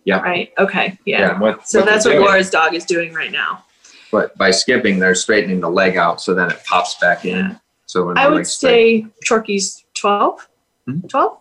[0.05, 0.21] Yeah.
[0.21, 0.53] Right.
[0.59, 0.99] Okay.
[1.05, 1.21] Yeah.
[1.21, 3.65] yeah what, so what that's what doing, Laura's dog is doing right now.
[4.11, 7.37] But by skipping, they're straightening the leg out so then it pops back in.
[7.37, 7.57] Yeah.
[7.87, 10.49] So I would say Chorky's 12.
[10.89, 11.07] Mm-hmm.
[11.09, 11.39] 12?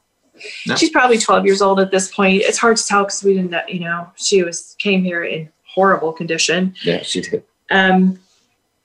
[0.65, 0.75] No.
[0.75, 2.41] She's probably 12 years old at this point.
[2.43, 6.13] It's hard to tell because we didn't, you know, she was came here in horrible
[6.13, 6.73] condition.
[6.83, 7.43] Yeah, she did.
[7.69, 8.19] Um,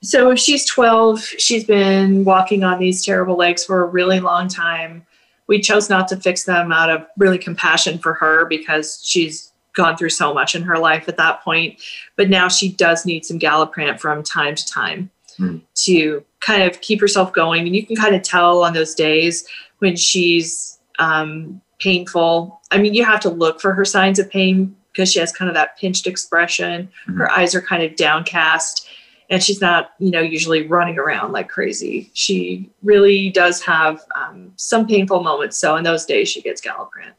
[0.03, 1.23] so if she's 12.
[1.23, 5.05] She's been walking on these terrible legs for a really long time.
[5.47, 9.97] We chose not to fix them out of really compassion for her because she's gone
[9.97, 11.81] through so much in her life at that point.
[12.15, 15.61] But now she does need some Galliprant from time to time mm.
[15.75, 17.65] to kind of keep herself going.
[17.65, 19.47] And you can kind of tell on those days
[19.79, 22.61] when she's um, painful.
[22.71, 25.49] I mean, you have to look for her signs of pain because she has kind
[25.49, 26.89] of that pinched expression.
[27.07, 27.17] Mm.
[27.17, 28.87] Her eyes are kind of downcast
[29.29, 34.51] and she's not you know usually running around like crazy she really does have um,
[34.55, 37.13] some painful moments so in those days she gets Galliprant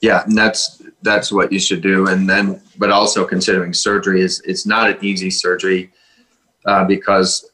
[0.00, 4.40] yeah and that's that's what you should do and then but also considering surgery is
[4.44, 5.90] it's not an easy surgery
[6.66, 7.50] uh, because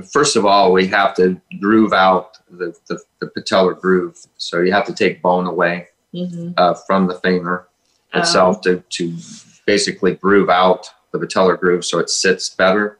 [0.00, 4.72] first of all we have to groove out the, the, the patellar groove so you
[4.72, 6.50] have to take bone away mm-hmm.
[6.56, 7.68] uh, from the femur
[8.14, 9.16] itself um, to, to
[9.66, 12.98] basically groove out the patellar groove so it sits better.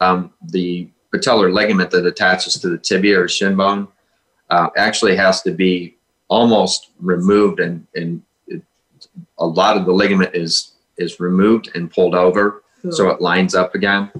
[0.00, 3.88] Um, the patellar ligament that attaches to the tibia or shin bone
[4.50, 5.96] uh, actually has to be
[6.28, 8.62] almost removed, and, and it,
[9.38, 12.92] a lot of the ligament is is removed and pulled over, cool.
[12.92, 14.10] so it lines up again.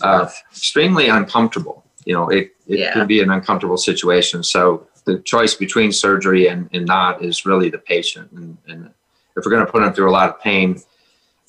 [0.00, 1.84] Uh, extremely uncomfortable.
[2.04, 2.92] You know, it, it yeah.
[2.92, 4.42] can be an uncomfortable situation.
[4.42, 8.30] So the choice between surgery and, and not is really the patient.
[8.32, 8.90] And, and
[9.36, 10.80] if we're going to put them through a lot of pain,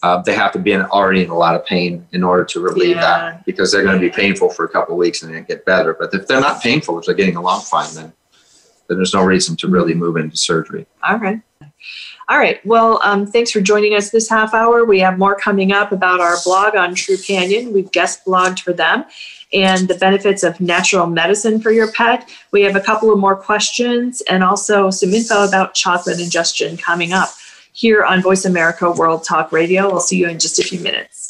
[0.03, 2.59] uh, they have to be in, already in a lot of pain in order to
[2.59, 3.01] relieve yeah.
[3.01, 5.65] that because they're going to be painful for a couple of weeks and then get
[5.65, 5.93] better.
[5.93, 8.13] But if they're not painful, if they're getting along fine, then,
[8.87, 10.85] then there's no reason to really move into surgery.
[11.03, 11.41] All right.
[12.27, 12.65] All right.
[12.65, 14.83] Well, um, thanks for joining us this half hour.
[14.83, 17.71] We have more coming up about our blog on Trupanion.
[17.71, 19.05] We've guest blogged for them
[19.53, 22.29] and the benefits of natural medicine for your pet.
[22.51, 27.13] We have a couple of more questions and also some info about chocolate ingestion coming
[27.13, 27.29] up
[27.73, 29.87] here on Voice America World Talk Radio.
[29.87, 31.29] We'll see you in just a few minutes.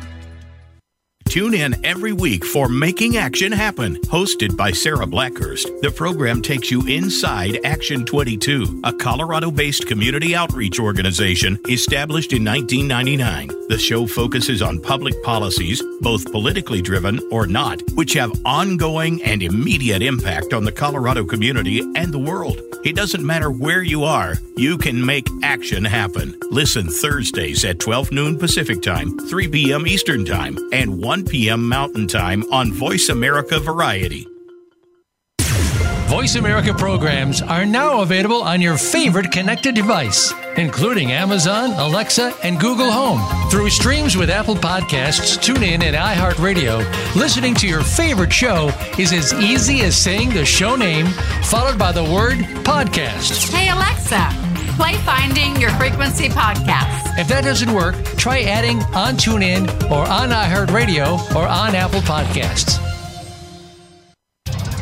[1.25, 5.81] Tune in every week for Making Action Happen, hosted by Sarah Blackhurst.
[5.81, 12.43] The program takes you inside Action 22, a Colorado based community outreach organization established in
[12.43, 13.47] 1999.
[13.69, 19.41] The show focuses on public policies, both politically driven or not, which have ongoing and
[19.41, 22.59] immediate impact on the Colorado community and the world.
[22.83, 26.35] It doesn't matter where you are, you can make action happen.
[26.49, 29.85] Listen Thursdays at 12 noon Pacific Time, 3 p.m.
[29.85, 31.69] Eastern Time, and 1 p.m.
[31.69, 34.27] Mountain Time on Voice America Variety.
[36.11, 42.59] Voice America programs are now available on your favorite connected device, including Amazon, Alexa, and
[42.59, 43.21] Google Home.
[43.49, 46.79] Through streams with Apple Podcasts, TuneIn, and iHeartRadio,
[47.15, 51.07] listening to your favorite show is as easy as saying the show name
[51.45, 53.49] followed by the word podcast.
[53.53, 54.50] Hey, Alexa,
[54.81, 57.19] play Finding Your Frequency podcast.
[57.19, 62.79] If that doesn't work, try adding on TuneIn or on iHeartRadio or on Apple Podcasts.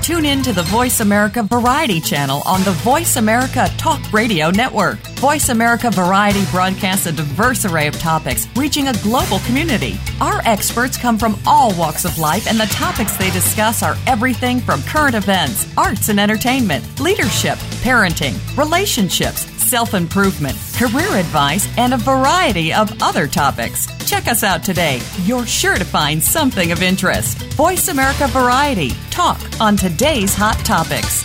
[0.02, 4.98] Tune in to the Voice America Variety channel on the Voice America Talk Radio Network.
[5.20, 10.00] Voice America Variety broadcasts a diverse array of topics, reaching a global community.
[10.22, 14.62] Our experts come from all walks of life, and the topics they discuss are everything
[14.62, 21.98] from current events, arts and entertainment, leadership, parenting, relationships, self improvement, career advice, and a
[21.98, 23.88] variety of other topics.
[24.10, 25.00] Check us out today.
[25.24, 27.38] You're sure to find something of interest.
[27.54, 28.90] Voice America Variety.
[29.12, 31.24] Talk on today's hot topics.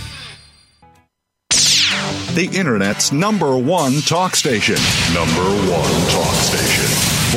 [2.35, 4.77] The Internet's number one talk station.
[5.15, 6.85] Number one talk station.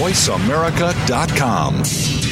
[0.01, 2.26] VoiceAmerica.com.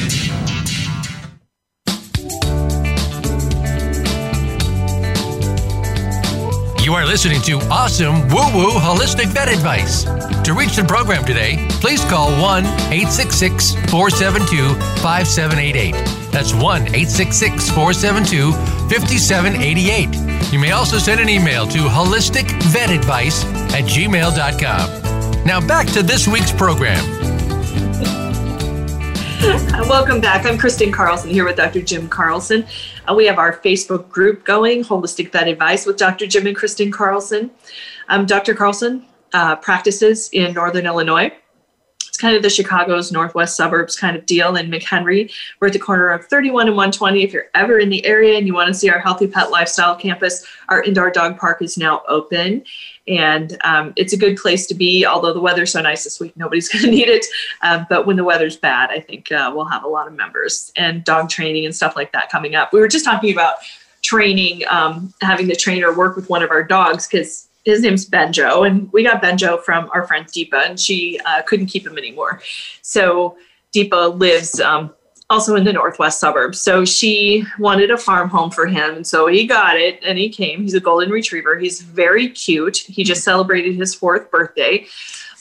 [6.86, 10.04] You are listening to awesome woo woo holistic vet advice.
[10.44, 14.72] To reach the program today, please call 1 866 472
[15.02, 15.94] 5788.
[16.30, 20.52] That's 1 866 472 5788.
[20.52, 25.44] You may also send an email to holisticvetadvice at gmail.com.
[25.44, 27.02] Now back to this week's program.
[29.86, 30.46] Welcome back.
[30.46, 31.82] I'm Kristen Carlson here with Dr.
[31.82, 32.66] Jim Carlson.
[33.06, 36.26] Uh, we have our Facebook group going, Holistic Vet Advice with Dr.
[36.26, 37.50] Jim and Kristen Carlson.
[38.08, 38.54] Um, Dr.
[38.54, 41.32] Carlson uh, practices in Northern Illinois.
[42.16, 45.30] It's kind of the Chicago's northwest suburbs kind of deal in McHenry.
[45.60, 47.22] We're at the corner of 31 and 120.
[47.22, 49.94] If you're ever in the area and you want to see our Healthy Pet Lifestyle
[49.94, 52.64] campus, our indoor dog park is now open.
[53.06, 56.34] And um, it's a good place to be, although the weather's so nice this week,
[56.38, 57.26] nobody's going to need it.
[57.60, 60.72] Um, but when the weather's bad, I think uh, we'll have a lot of members
[60.74, 62.72] and dog training and stuff like that coming up.
[62.72, 63.56] We were just talking about
[64.00, 68.64] training, um, having the trainer work with one of our dogs because his name's Benjo,
[68.66, 72.40] and we got Benjo from our friend Deepa, and she uh, couldn't keep him anymore.
[72.80, 73.36] So
[73.74, 74.94] Deepa lives um,
[75.28, 76.60] also in the northwest suburbs.
[76.60, 80.28] So she wanted a farm home for him, and so he got it, and he
[80.28, 80.62] came.
[80.62, 81.58] He's a golden retriever.
[81.58, 82.76] He's very cute.
[82.76, 84.86] He just celebrated his fourth birthday.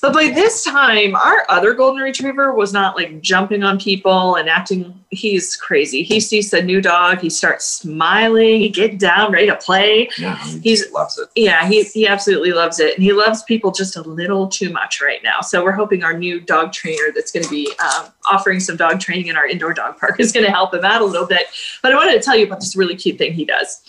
[0.06, 4.48] But by this time, our other golden retriever was not like jumping on people and
[4.48, 5.04] acting.
[5.10, 6.04] He's crazy.
[6.04, 10.08] He sees a new dog, he starts smiling, he get down, ready to play.
[10.20, 11.30] Yeah, he He's- loves it.
[11.36, 12.94] Yeah, he, he absolutely loves it.
[12.94, 15.42] And he loves people just a little too much right now.
[15.42, 19.00] So we're hoping our new dog trainer that's going to be um, offering some dog
[19.00, 21.48] training in our indoor dog park is going to help him out a little bit.
[21.82, 23.82] But I wanted to tell you about this really cute thing he does.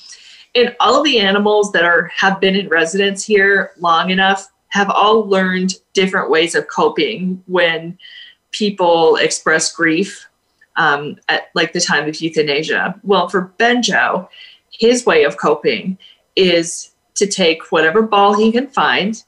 [0.54, 4.90] And all of the animals that are have been in residence here long enough have
[4.90, 7.98] all learned different ways of coping when
[8.52, 10.28] people express grief
[10.76, 12.98] um, at like the time of euthanasia.
[13.02, 14.28] Well, for Benjo,
[14.70, 15.98] his way of coping
[16.34, 19.22] is to take whatever ball he can find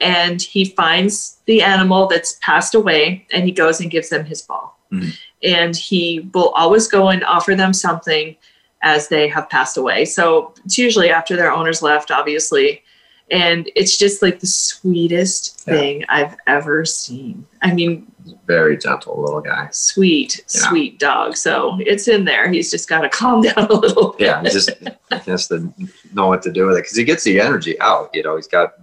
[0.00, 4.42] and he finds the animal that's passed away and he goes and gives them his
[4.42, 4.78] ball.
[4.92, 5.12] Mhm.
[5.42, 8.36] And he will always go and offer them something
[8.82, 10.04] as they have passed away.
[10.04, 12.82] So it's usually after their owners left, obviously.
[13.30, 15.74] And it's just like the sweetest Yeah.
[15.74, 17.46] thing I've ever seen.
[17.62, 18.10] I mean,
[18.46, 19.68] Very gentle little guy.
[19.70, 20.68] sweet, Yeah.
[20.68, 21.36] sweet dog.
[21.36, 22.50] So it's in there.
[22.50, 24.12] He's just got to calm down a little.
[24.18, 24.26] bit.
[24.26, 24.70] Yeah, he just
[25.10, 25.72] has to
[26.12, 28.10] know what to do with it because he gets the energy out.
[28.14, 28.74] You know, he's got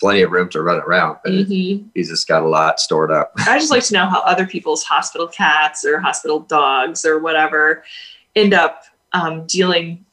[0.00, 1.84] plenty of room to run around, but Mhm.
[1.94, 3.32] he's just got a lot stored up.
[3.46, 7.84] I just like to know how other people's hospital cats or hospital dogs or whatever
[8.36, 10.04] end up um, dealing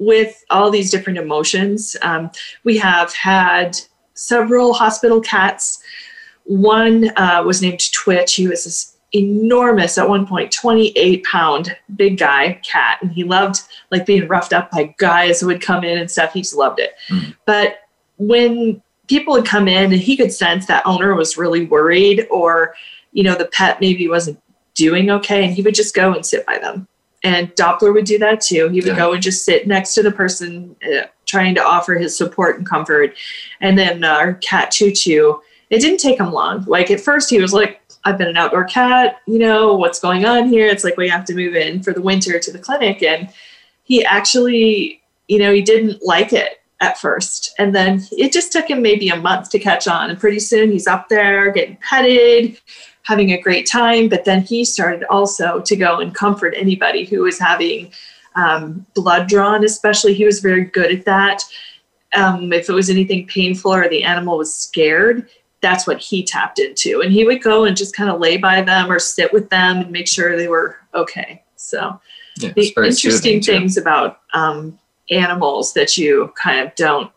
[0.00, 1.96] with all these different emotions.
[2.02, 2.30] Um,
[2.64, 3.78] we have had
[4.14, 5.80] several hospital cats.
[6.44, 8.34] One uh, was named Twitch.
[8.34, 12.98] He was this enormous, at one point, 28 pound big guy cat.
[13.02, 13.60] And he loved
[13.90, 16.32] like being roughed up by guys who would come in and stuff.
[16.32, 16.94] He just loved it.
[17.08, 17.36] Mhm.
[17.44, 17.80] But
[18.16, 22.74] when people would come in and he could sense that owner was really worried or
[23.12, 24.40] you know the pet maybe wasn't
[24.74, 26.86] doing okay and he would just go and sit by them
[27.22, 28.96] and doppler would do that too he would Yeah.
[28.96, 32.66] go and just sit next to the person uh, trying to offer his support and
[32.66, 33.14] comfort
[33.60, 37.30] and then uh, our cat choo choo it didn't take him long like at first
[37.30, 40.84] he was like i've been an outdoor cat you know what's going on here it's
[40.84, 43.28] like we have to move in for the winter to the clinic and
[43.84, 47.54] he actually you know he didn't like it at first.
[47.58, 50.08] And then it just took him maybe a month to catch on.
[50.08, 52.58] And pretty soon he's up there getting petted,
[53.02, 54.08] having a great time.
[54.08, 57.92] But then he started also to go and comfort anybody who was having
[58.36, 60.14] um, blood drawn, especially.
[60.14, 61.42] He was very good at that.
[62.14, 65.28] Um, if it was anything painful or the animal was scared,
[65.60, 67.02] that's what he tapped into.
[67.02, 69.78] And he would go and just kind of lay by them or sit with them
[69.78, 71.42] and make sure they were okay.
[71.56, 72.00] So
[72.38, 73.52] Yeah, the interesting soothing, too.
[73.52, 74.78] things about um,
[75.10, 77.12] animals that you kind of don't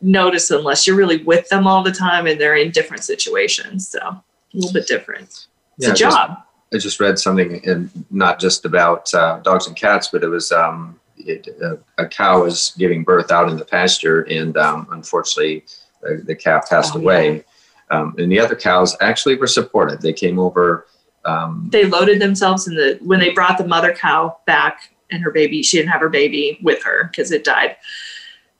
[0.00, 3.88] notice unless you're really with them all the time and they're in different situations.
[3.88, 5.24] So a little bit different.
[5.28, 6.38] It's Yeah, a I just- job.
[6.74, 10.50] I just read something, in, not just about uh, dogs and cats, but it was
[10.52, 15.64] um, it, a, a cow was giving birth out in the pasture, and um, unfortunately,
[16.00, 17.44] the, the calf passed Oh, away.
[17.90, 20.00] Um, and the other cows actually were supportive.
[20.00, 20.86] They came over.
[21.26, 25.30] Um, they loaded themselves in the when they brought the mother cow back and her
[25.30, 27.76] baby she didn't have her baby with her because it died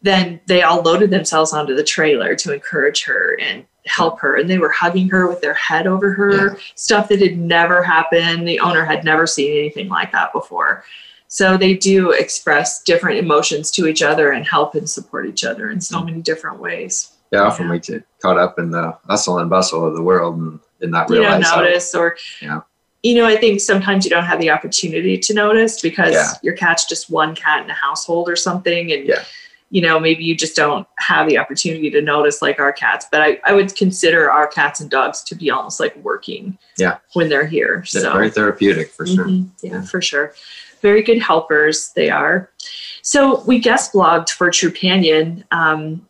[0.03, 4.49] then they all loaded themselves onto the trailer to encourage her and help her and
[4.49, 6.57] they were hugging her with their head over her.
[6.75, 8.47] Stuff that had never happened.
[8.47, 10.85] The owner had never seen anything like that before.
[11.29, 15.71] So they do express different emotions to each other and help and support each other
[15.71, 16.07] in so mm.
[16.07, 17.13] many different ways.
[17.33, 20.61] Yeah, often we get caught up in the hustle and bustle of the world and,
[20.83, 22.61] and not you don't realize how- notice or Yeah.
[23.03, 26.33] you know i think sometimes you don't have the opportunity to notice because Yeah.
[26.43, 29.25] your cat's just one cat in a household or something and Yeah.
[29.73, 33.07] You know, maybe you just don't have the opportunity to notice like our cats.
[33.11, 36.99] But I, I would consider our cats and dogs to be almost like working Yeah.
[37.15, 37.81] when they're here.
[37.83, 39.25] It's So very therapeutic for sure.
[39.25, 39.49] Mhm.
[39.63, 40.35] Yeah, for sure.
[40.83, 42.51] Very good helpers, they are.
[43.01, 45.45] So we guest blogged for Trupanion.
[45.53, 46.07] Um,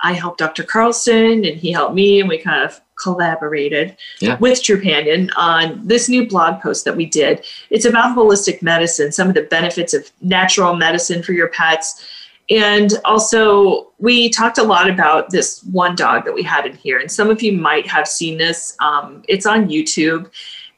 [0.00, 0.64] I helped Dr.
[0.64, 4.36] Carlson and he helped me, and we kind of collaborated Yeah.
[4.40, 7.44] with Trupanion on this new blog post that we did.
[7.70, 12.02] It's about holistic medicine, some of the benefits of natural medicine for your pets.
[12.50, 16.98] And also, we talked a lot about this one dog that we had in here.
[17.00, 18.76] And some of you might have seen this.
[18.80, 20.30] Um, it's on YouTube.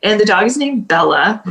[0.03, 1.43] And the dog is named Bella.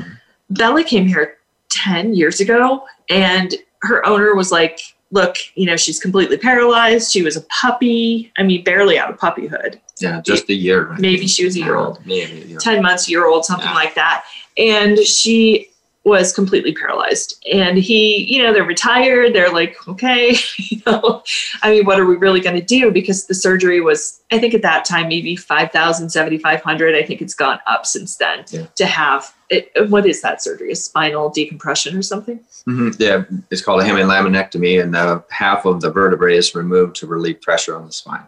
[0.49, 1.37] Bella came here
[1.69, 4.79] 10 years ago, and her owner was like,
[5.11, 7.13] Look, you know, she's completely paralyzed.
[7.13, 8.29] She was a puppy.
[8.37, 9.79] I mean, barely out of puppyhood.
[10.01, 10.97] Yeah, just a year.
[10.99, 12.05] Maybe she was a year old.
[12.05, 12.45] Maybe.
[12.45, 12.57] Yeah.
[12.57, 13.73] 10 months, year old, something Yeah.
[13.73, 14.25] like that.
[14.57, 15.69] And she
[16.07, 17.43] was completely paralyzed.
[17.51, 19.35] And he, you know, they're retired.
[19.35, 21.21] They're like, okay, you know,
[21.61, 22.91] I mean, what are we really going to do?
[22.91, 26.95] Because the surgery was, I think at that time, maybe 5,000, 7,500.
[26.95, 28.67] I think it's gone up since then Yeah.
[28.75, 29.69] to have it.
[29.89, 30.71] What is that surgery?
[30.71, 32.39] A spinal decompression or something?
[32.65, 37.07] hmm Yeah, it's called a hemilaminectomy, and uh, half of the vertebrae is removed to
[37.07, 38.23] relieve pressure on the spine.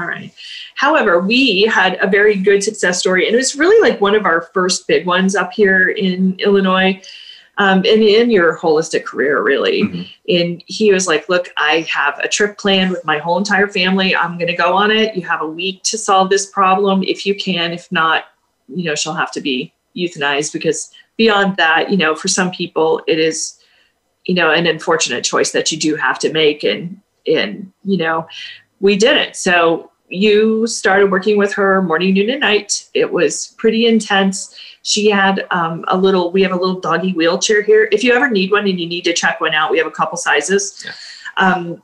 [0.00, 0.32] All right.
[0.76, 4.24] However, we had a very good success story, and it was really like one of
[4.24, 7.02] our first big ones up here in Illinois,
[7.58, 9.82] um, and in your holistic career, really.
[9.82, 10.08] Mhm.
[10.28, 14.16] And he was like, "Look, I have a trip planned with my whole entire family.
[14.16, 15.14] I'm going to go on it.
[15.14, 17.72] You have a week to solve this problem if you can.
[17.72, 18.24] If not,
[18.74, 23.02] you know, she'll have to be euthanized because beyond that, you know, for some people,
[23.06, 23.58] it is,
[24.24, 28.26] you know, an unfortunate choice that you do have to make, and and you know."
[28.80, 29.36] we did it.
[29.36, 32.88] So you started working with her morning, noon, and night.
[32.94, 34.54] It was pretty intense.
[34.82, 37.88] She had um, a little, we have a little doggy wheelchair here.
[37.92, 39.90] If you ever need one and you need to check one out, we have a
[39.90, 40.84] couple sizes.
[40.84, 40.92] Yeah.
[41.36, 41.82] Um,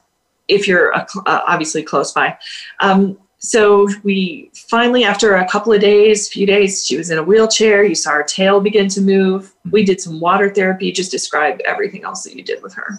[0.48, 2.36] if you're uh, uh, obviously close by.
[2.80, 7.22] Um, so we finally, after a couple of days, few days, she was in a
[7.22, 7.84] wheelchair.
[7.84, 9.54] You saw her tail begin to move.
[9.70, 10.90] We did some water therapy.
[10.90, 12.98] Just describe everything else that you did with her.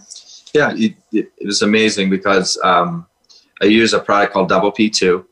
[0.53, 3.07] Yeah, it, it, it was amazing because um,
[3.61, 5.25] I use a product called Double P2.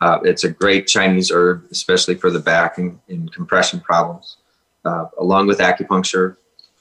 [0.00, 4.36] Uh, it's a great Chinese herb, especially for the back and, and compression problems,
[4.84, 6.36] uh, along with acupuncture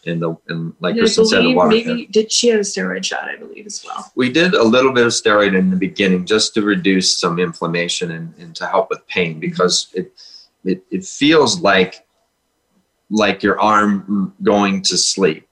[0.06, 1.70] and the and like Kristen said, the water.
[1.70, 3.28] maybe did she have a steroid shot?
[3.28, 4.12] I believe as well.
[4.16, 8.12] We did a little bit of steroid in the beginning just to reduce some inflammation
[8.12, 10.14] and, and to help with pain because it,
[10.64, 12.06] it it feels like
[13.10, 15.48] like your arm going to sleep.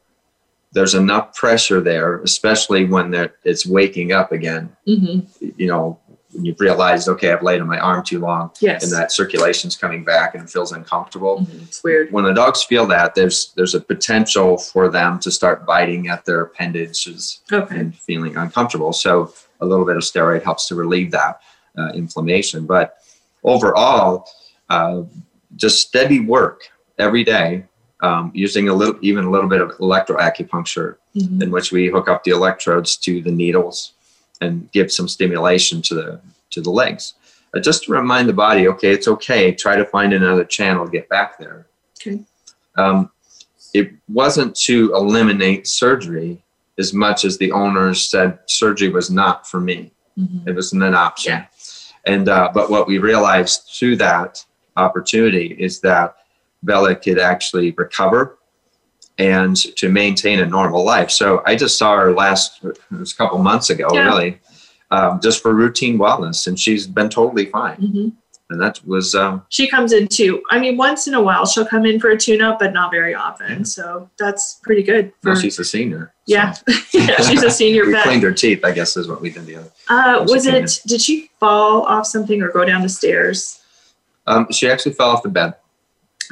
[0.73, 3.13] There's enough pressure there, especially when
[3.43, 4.75] it's waking up again.
[4.87, 5.49] Mm-hmm.
[5.57, 5.99] You know,
[6.31, 8.83] when you've realized, okay, I've laid on my arm too long, Yes.
[8.83, 11.61] and that circulation's coming back and it feels uncomfortable Mhm.
[11.67, 12.11] It's weird.
[12.11, 16.25] when the dogs feel that there's there's a potential for them to start biting at
[16.25, 17.75] their appendages Okay.
[17.77, 21.39] and feeling uncomfortable so a little bit of steroid helps to relieve that
[21.77, 22.97] uh, inflammation but
[23.43, 24.25] overall
[24.71, 25.01] uh,
[25.55, 26.61] just steady work
[26.97, 27.63] every day
[28.03, 31.41] um, using a little even a little bit of electroacupuncture Mhm.
[31.43, 33.93] in which we hook up the electrodes to the needles
[34.41, 36.19] and give some stimulation to the
[36.53, 37.13] to the legs
[37.55, 41.07] uh, just to remind the body okay it's okay try to find another channel get
[41.09, 41.65] back there
[41.99, 42.19] Okay.
[42.77, 43.09] um,
[43.73, 43.87] it
[44.21, 46.31] wasn't to eliminate surgery
[46.77, 50.47] as much as the owners said surgery was not for me Mhm.
[50.47, 51.45] it wasn't an option Yeah.
[52.13, 54.43] and uh, but what we realized through that
[54.75, 56.15] opportunity is that
[56.63, 58.37] bella could actually recover
[59.19, 63.15] and to maintain a normal life so i just saw her last it was a
[63.15, 64.05] couple months ago Yeah.
[64.05, 64.39] really
[64.91, 68.13] um, just for routine wellness and she's been totally fine Mhm.
[68.49, 70.43] and that was um, She comes in too.
[70.51, 73.15] I mean, once in a while she'll come in for a tune-up, but not very
[73.15, 73.65] often.
[73.65, 75.11] So that's pretty good.
[75.23, 76.63] for- she's a senior yeah, so.
[76.93, 79.55] yeah, she's a senior we cleaned her teeth i guess is what we did the
[79.57, 80.79] other Uh, was it?
[80.85, 83.61] Did she fall off something or go down the stairs?
[84.27, 85.53] um, she actually fell off the bed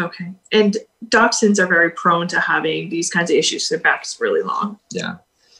[0.02, 0.32] Okay.
[0.52, 0.78] And
[1.08, 3.70] dachshunds are very prone to having these kinds of issues.
[3.70, 4.80] Their back's really long.
[4.92, 5.18] Yeah.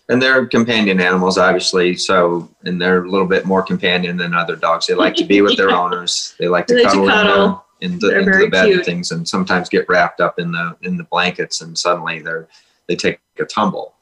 [0.10, 1.96] And they're companion animals, obviously.
[1.96, 4.88] So, and they're a little bit more companion than other dogs.
[4.88, 6.36] They like to be with their owners.
[6.40, 7.66] They like to They like to cuddle, cuddle.
[7.80, 8.76] in the, in the, into the bed cute.
[8.78, 12.48] and things, and sometimes get wrapped up in the in the blankets, and suddenly they're
[12.88, 13.94] they take a tumble.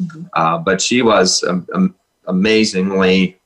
[0.00, 0.28] Mhm.
[0.34, 1.94] Uh, but she was um, um,
[2.28, 3.38] amazingly.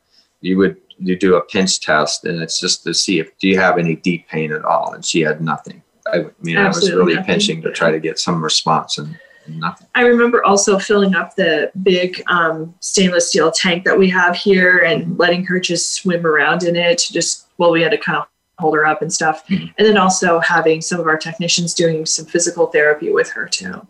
[0.42, 3.59] You would you do a pinch test, and it's just to see if do you
[3.59, 5.82] have any deep pain at all, and she had nothing.
[6.12, 7.26] I mean, I was really nothing.
[7.26, 9.86] pinching to try to get some response, and, nothing.
[9.94, 14.78] I remember also filling up the big um, stainless steel tank that we have here
[14.78, 17.02] and letting her just swim around in it.
[17.11, 18.26] Just well, we had to kind of
[18.58, 19.72] hold her up and stuff, Mhm.
[19.78, 23.86] and then also having some of our technicians doing some physical therapy with her too.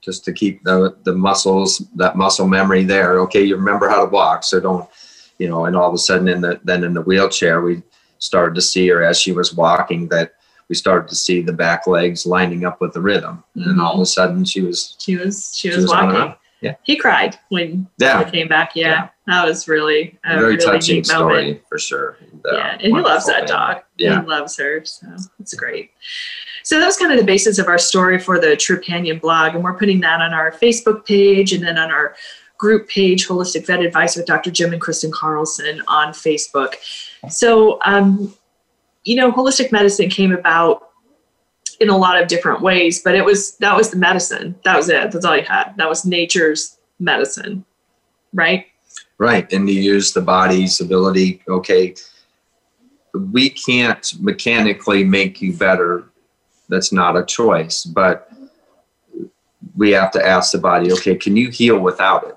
[0.00, 3.18] just to keep the the muscles that muscle memory there.
[3.20, 4.88] Okay, you remember how to walk, so don't
[5.38, 5.66] you know.
[5.66, 7.82] And all of a sudden, in the then in the wheelchair, we
[8.18, 10.34] started to see her as she was walking that
[10.68, 14.00] we started to see the back legs lining up with the rhythm, and all of
[14.00, 16.34] a sudden she was She was she She was was walking.
[16.60, 16.74] Yeah.
[16.82, 18.24] He cried when Yeah.
[18.24, 18.72] he came back.
[18.74, 18.88] Yeah.
[18.88, 19.08] Yeah.
[19.28, 21.62] That was really a very really touching story moment.
[21.68, 22.16] for sure.
[22.42, 23.46] The yeah, and he loves that thing.
[23.48, 23.82] dog.
[23.96, 24.22] Yeah.
[24.22, 24.84] He loves her.
[24.84, 25.06] So
[25.38, 25.92] it's great.
[26.64, 29.54] So that was kind of the basis of our story for the Trupanion blog.
[29.54, 32.16] And we're putting that on our Facebook page and then on our
[32.58, 34.50] group page, Holistic Vet Advice with Dr.
[34.50, 36.74] Jim and Kristen Carlson on Facebook.
[37.30, 38.34] So, um,
[39.08, 40.90] you know, holistic medicine came about
[41.80, 44.54] in a lot of different ways, but it was that was the medicine.
[44.64, 45.10] That was it.
[45.10, 45.72] That's all you had.
[45.78, 47.64] That was nature's medicine,
[48.34, 48.66] right?
[49.16, 49.50] Right.
[49.50, 51.42] And you use the body's ability.
[51.48, 51.94] Okay.
[53.14, 56.10] We can't mechanically make you better.
[56.68, 57.84] That's not a choice.
[57.84, 58.30] But
[59.74, 62.36] we have to ask the body, okay, can you heal without it?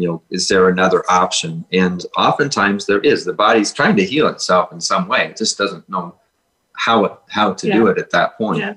[0.00, 1.64] You know, is there another option?
[1.72, 3.24] And oftentimes there is.
[3.26, 5.26] The body's trying to heal itself in some way.
[5.26, 6.14] It just doesn't know
[6.72, 8.60] how it, how to do it at that point.
[8.60, 8.74] Yeah.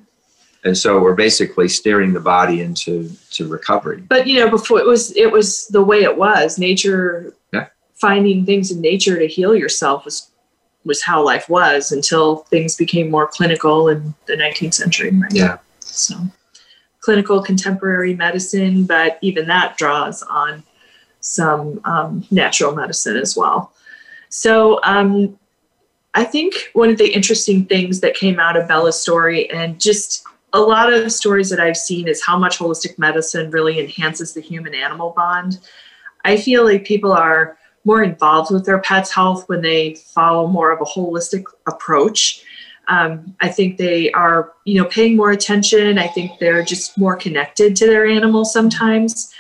[0.66, 4.02] And so we're basically steering the body into to recovery.
[4.10, 7.68] but you know before it was it was the way it was nature Yeah.
[7.96, 10.30] finding things in nature to heal yourself was
[10.86, 15.58] was how life was until things became more clinical in the 19th century right Yeah.
[15.80, 16.16] so
[17.02, 20.64] clinical contemporary medicine but even that draws on
[21.24, 23.74] some um, natural medicine as well
[24.30, 25.38] so um,
[26.14, 30.24] i think one of the interesting things that came out of bella's story and just
[30.54, 34.42] a lot of stories that I've seen is how much holistic medicine really enhances the
[34.42, 35.60] human animal bond.
[36.24, 40.72] I feel like people are more involved with their pet's health when they follow more
[40.72, 42.44] of a holistic approach.
[42.88, 45.98] Um, I think they are, you know, paying more attention.
[45.98, 49.34] I think they're just more connected to their animal sometimes.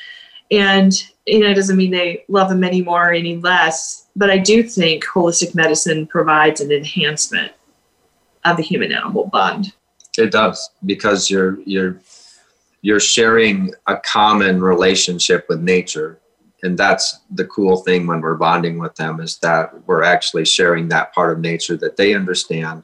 [0.49, 0.93] And,
[1.25, 4.37] you know, it doesn't mean they love them any more or any less, but I
[4.37, 7.53] do think holistic medicine provides an enhancement
[8.43, 9.73] of the human animal bond.
[10.17, 11.99] It does because you're you're
[12.81, 16.19] you're sharing a common relationship with nature,
[16.61, 20.89] and that's the cool thing when we're bonding with them is that we're actually sharing
[20.89, 22.83] that part of nature that they understand,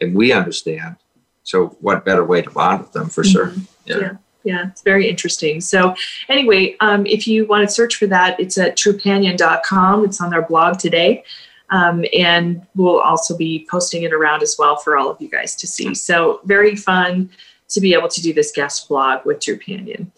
[0.00, 0.96] and we understand.
[1.42, 3.48] So, what better way to bond with them for sure?
[3.48, 3.60] Mm-hmm.
[3.84, 3.98] Yeah.
[3.98, 4.12] Yeah.
[4.44, 5.60] Yeah, it's very interesting.
[5.60, 5.94] So,
[6.28, 10.04] anyway, um, if you want to search for that, it's at trupanion.com.
[10.04, 11.24] It's on their blog today.
[11.70, 15.56] Um, and we'll also be posting it around as well for all of you guys
[15.56, 15.94] to see.
[15.94, 17.30] So, very fun
[17.68, 20.10] to be able to do this guest blog with Trupanion.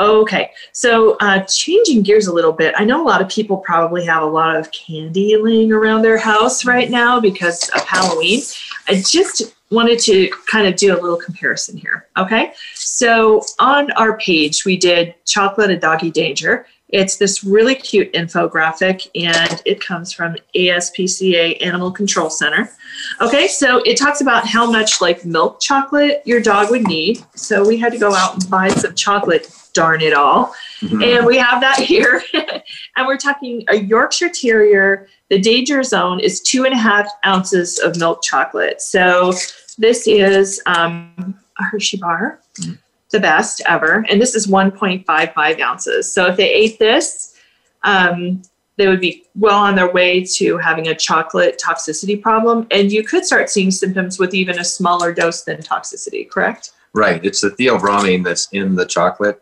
[0.00, 2.74] Okay, so uh, changing gears a little bit.
[2.76, 6.18] I know a lot of people probably have a lot of candy laying around their
[6.18, 8.42] house right now because of Halloween.
[8.88, 12.06] I just wanted to kind of do a little comparison here.
[12.16, 16.66] Okay, so on our page, we did Chocolate and Doggy Danger.
[16.94, 22.70] It's this really cute infographic, and it comes from ASPCA Animal Control Center.
[23.20, 27.24] Okay, so it talks about how much like milk chocolate your dog would need.
[27.34, 30.54] So we had to go out and buy some chocolate, darn it all.
[30.80, 31.02] Mm-hmm.
[31.02, 32.22] And we have that here.
[32.96, 35.08] and we're talking a Yorkshire Terrier.
[35.30, 38.80] The danger zone is two and a half ounces of milk chocolate.
[38.80, 39.32] So
[39.78, 42.40] this is um, a Hershey bar,
[43.10, 44.04] the best ever.
[44.08, 46.12] And this is 1.55 ounces.
[46.12, 47.36] So if they ate this,
[47.82, 48.42] um,
[48.76, 52.66] they would be well on their way to having a chocolate toxicity problem.
[52.70, 56.72] And you could start seeing symptoms with even a smaller dose than toxicity, correct?
[56.92, 57.24] Right.
[57.24, 59.40] It's the theobromine that's in the chocolate.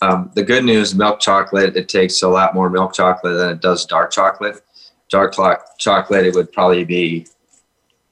[0.00, 3.60] Um, the good news, milk chocolate, it takes a lot more milk chocolate than it
[3.60, 4.62] does dark chocolate.
[5.08, 5.34] Dark
[5.78, 7.26] chocolate, it would probably be,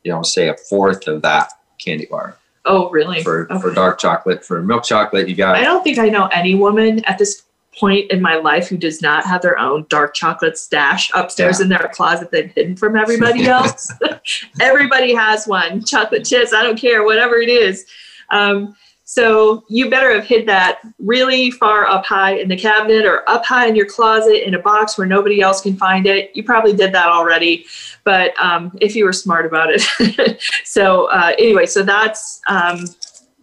[0.07, 2.37] you know, say a fourth of that candy bar.
[2.65, 3.23] Oh, really?
[3.25, 5.57] For, for dark chocolate, for milk chocolate, you got.
[5.57, 7.43] I don't think I know any woman at this
[7.77, 11.65] point in my life who does not have their own dark chocolate stash upstairs Yeah.
[11.65, 13.93] in their closet they've hidden from everybody else.
[14.61, 15.85] Everybody has one.
[15.85, 17.85] Chocolate chips, I don't care, whatever it is.
[18.31, 18.75] Um,
[19.09, 23.45] so you better have hid that really far up high in the cabinet or up
[23.45, 26.35] high in your closet in a box where nobody else can find it.
[26.35, 27.67] You probably did that already,
[28.03, 30.43] but um, if you were smart about it.
[30.65, 32.85] so uh, anyway, so that's um,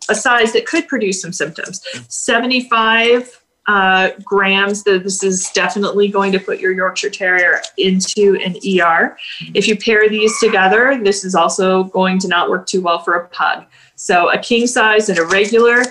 [0.09, 1.81] a size that could produce some symptoms.
[2.09, 4.83] 75 uh, grams.
[4.83, 9.17] The, this is definitely going to put your Yorkshire Terrier into an ER.
[9.53, 13.13] If you pair these together, this is also going to not work too well for
[13.13, 13.65] a pug.
[14.03, 15.81] So a king size and a regular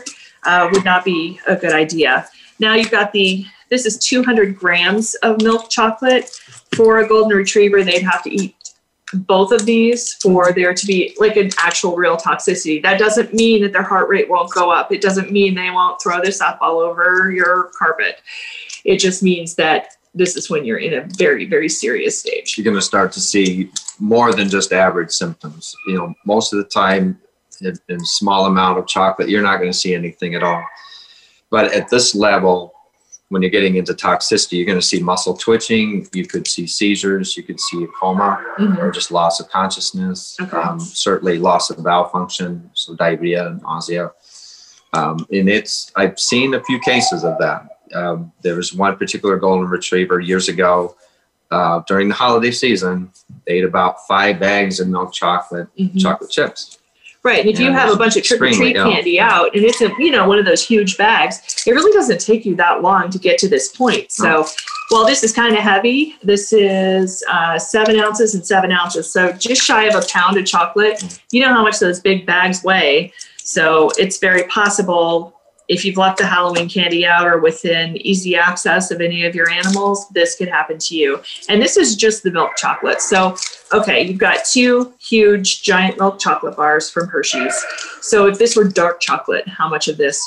[0.43, 2.29] uh, would not be a good idea.
[2.59, 6.29] Now you've got the, this is 200 grams of milk chocolate.
[6.77, 8.55] For a golden retriever, they'd have to eat
[9.15, 12.83] both of these for there to be like an actual real toxicity.
[12.83, 14.93] That doesn't mean that their heart rate won't go up.
[14.93, 18.21] It doesn't mean they won't throw this up all over your carpet.
[18.85, 22.59] It just means that this is when you're in a very, very serious stage.
[22.59, 25.75] You're going to start to see more than just average symptoms.
[25.87, 27.19] You know, most of the time,
[27.89, 30.65] in, small amount of chocolate, you're not going to see anything at all.
[31.51, 32.73] But at this level,
[33.29, 36.07] when you're getting into toxicity, you're going to see muscle twitching.
[36.13, 37.37] You could see seizures.
[37.37, 38.79] You could see a coma Mhm.
[38.79, 40.37] or just loss of consciousness.
[40.41, 40.57] Okay.
[40.57, 44.13] Um, certainly loss of bowel function, so diarrhea, and nausea.
[44.93, 47.79] Um, and it's I've seen a few cases of that.
[47.95, 50.97] Um, there was one particular golden retriever years ago
[51.51, 53.11] uh, during the holiday season.
[53.47, 56.01] They ate about five bags of milk chocolate, Mhm.
[56.01, 56.79] chocolate chips.
[57.25, 57.41] Right.
[57.41, 59.91] And if you have a bunch of trick or treat candy out and it's a,
[59.99, 63.19] you know, one of those huge bags, it really doesn't take you that long to
[63.19, 64.11] get to this point.
[64.11, 64.45] So
[64.89, 69.13] while this is kind of heavy, this is uh, seven ounces and seven ounces.
[69.13, 71.21] So just shy of a pound of chocolate.
[71.31, 73.13] You know how much those big bags weigh.
[73.37, 78.91] So it's very possible if you've left the Halloween candy out or within easy access
[78.91, 81.21] of any of your animals, this could happen to you.
[81.49, 83.01] And this is just the milk chocolate.
[83.01, 83.37] So
[83.73, 87.55] okay, you've got two huge giant milk chocolate bars from Hershey's.
[88.01, 90.21] So if this were dark chocolate, how much of this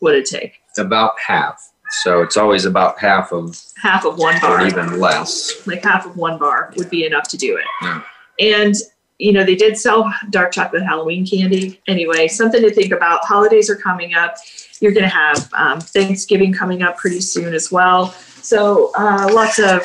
[0.00, 0.54] would it take?
[0.78, 1.60] About half.
[2.02, 5.64] So it's always about half of, Half of one or bar, even less.
[5.66, 7.64] like half of one bar would be enough to do it.
[7.82, 8.02] Yeah.
[8.40, 8.74] And
[9.18, 11.80] you know, they did sell dark chocolate Halloween candy.
[11.86, 13.24] Anyway, something to think about.
[13.24, 14.36] Holidays are coming up.
[14.80, 18.10] You're going to have um, Thanksgiving coming up pretty soon as well.
[18.42, 19.82] So uh, lots of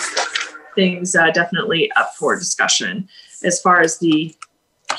[0.75, 3.07] things uh, definitely up for discussion
[3.43, 4.35] as far as the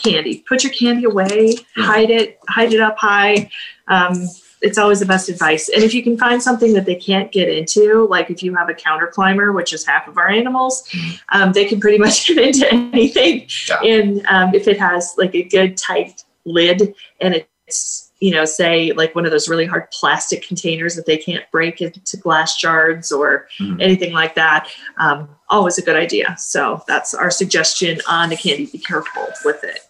[0.03, 0.45] candy.
[0.49, 3.51] Put your candy away, hide it, hide it up high.
[3.89, 4.26] Um,
[4.62, 5.68] it's always the best advice.
[5.68, 8.68] And if you can find something that they can't get into, like if you have
[8.68, 10.88] a counter climber, which is half of our animals,
[11.30, 13.46] um, they can pretty much get into anything.
[13.68, 13.80] Yeah.
[13.82, 18.92] And um, if it has like a good tight lid and it's, you know, say
[18.92, 23.10] like one of those really hard plastic containers that they can't break into glass jars
[23.10, 23.82] or Mhm.
[23.82, 26.36] anything like that, um, always a good idea.
[26.38, 28.66] So that's our suggestion on the candy.
[28.66, 29.80] Be careful with it.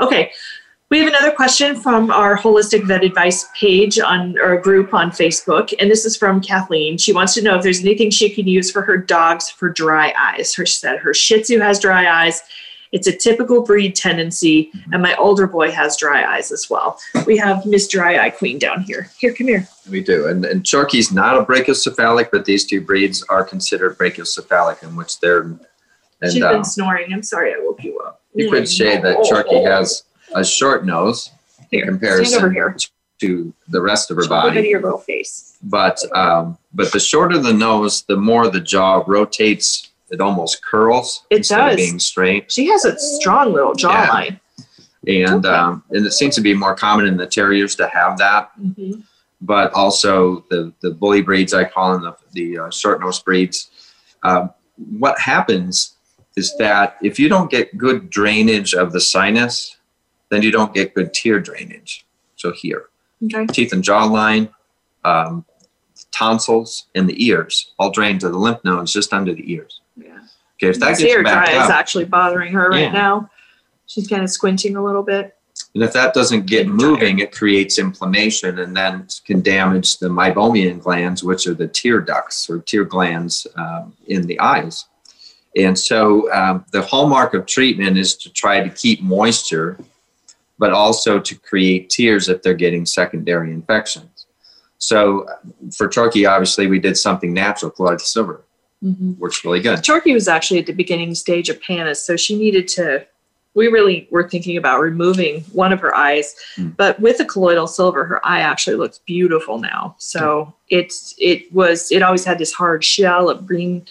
[0.00, 0.32] Okay.
[0.90, 5.74] We have another question from our Holistic Vet Advice page on or group on Facebook,
[5.78, 6.96] and this is from Kathleen.
[6.96, 10.14] She wants to know if there's anything she can use for her dogs for dry
[10.18, 10.54] eyes.
[10.54, 12.40] Her she said her Shih Tzu has dry eyes.
[12.90, 16.98] It's a typical breed tendency, and my older boy has dry eyes as well.
[17.26, 19.10] We have Miss Dry Eye Queen down here.
[19.18, 19.68] Here, come here.
[19.90, 20.26] We do.
[20.28, 25.20] And, and Chorky's not a brachiocephalic, but these two breeds are considered brachiocephalic, in which
[25.20, 25.42] they're.
[26.22, 27.12] And She's been um, snoring.
[27.12, 28.22] I'm sorry, I woke you up.
[28.32, 29.66] you could say that oh, Chorky oh.
[29.66, 30.04] has
[30.34, 31.30] a short nose
[31.70, 34.68] Here, in stand over comparison to the rest of her body.
[34.68, 35.56] your little face.
[35.62, 39.84] But um, but the shorter the nose, the more the jaw rotates.
[40.10, 41.72] It almost curls It instead does.
[41.72, 42.50] of being straight.
[42.50, 44.40] She has a strong little jawline.
[45.06, 45.48] And Okay.
[45.54, 48.50] um, and it seems to be more common in the terriers to have that.
[48.60, 49.02] Mhm.
[49.40, 53.70] but also the the bully breeds I call them the the uh, short nose breeds.
[54.22, 54.50] Um,
[54.98, 55.94] what happens
[56.36, 59.76] is that if you don't get good drainage of the sinus,
[60.30, 62.04] then you don't get good tear drainage.
[62.36, 62.86] So here,
[63.24, 63.46] Okay.
[63.46, 64.50] teeth and jawline,
[65.04, 65.44] um,
[66.12, 69.80] tonsils, and the ears all drain to the lymph nodes just under the ears.
[69.96, 70.18] Yeah.
[70.56, 72.92] Okay, if that her gets dry backed is actually bothering her right Yeah.
[72.92, 73.30] now.
[73.86, 75.34] She's kind of squinting a little bit.
[75.74, 80.80] And if that doesn't get moving, it creates inflammation and then can damage the meibomian
[80.80, 84.84] glands, which are the tear ducts or tear glands um, in the eyes.
[85.56, 89.78] And so um, the hallmark of treatment is to try to keep moisture,
[90.58, 94.26] but also to create tears if they're getting secondary infections.
[94.78, 95.26] So
[95.76, 98.44] for Turkey, obviously, we did something natural, colloidal silver.
[98.82, 99.14] Mm-hmm.
[99.18, 99.82] Works really good.
[99.82, 103.04] Turkey was actually at the beginning stage of pannus, so she needed to.
[103.54, 106.68] We really were thinking about removing one of her eyes, Hmm.
[106.76, 109.96] but with the colloidal silver, her eye actually looks beautiful now.
[109.98, 110.50] So hmm.
[110.68, 113.84] it's it was it always had this hard shell of green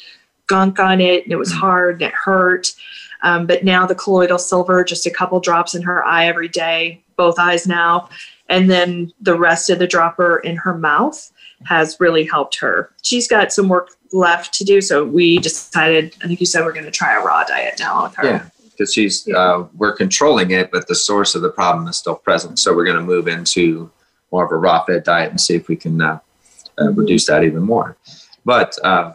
[0.46, 1.60] gunk on it, and it was hmm.
[1.60, 2.74] hard and it hurt.
[3.22, 7.04] Um, but now the colloidal silver, just a couple drops in her eye every day,
[7.16, 8.10] both eyes now,
[8.50, 11.32] and then the rest of the dropper in her mouth
[11.66, 12.92] has really helped her.
[13.02, 16.16] She's got some work left to do, so we decided.
[16.24, 18.26] I think you said we're going to try a raw diet now with her.
[18.26, 22.16] Yeah, because she's uh, we're controlling it, but the source of the problem is still
[22.16, 22.60] present.
[22.60, 23.92] So we're going to move into
[24.32, 26.20] more of a raw fed diet and see if we can uh,
[26.80, 27.98] uh, reduce that even more.
[28.46, 29.14] But uh,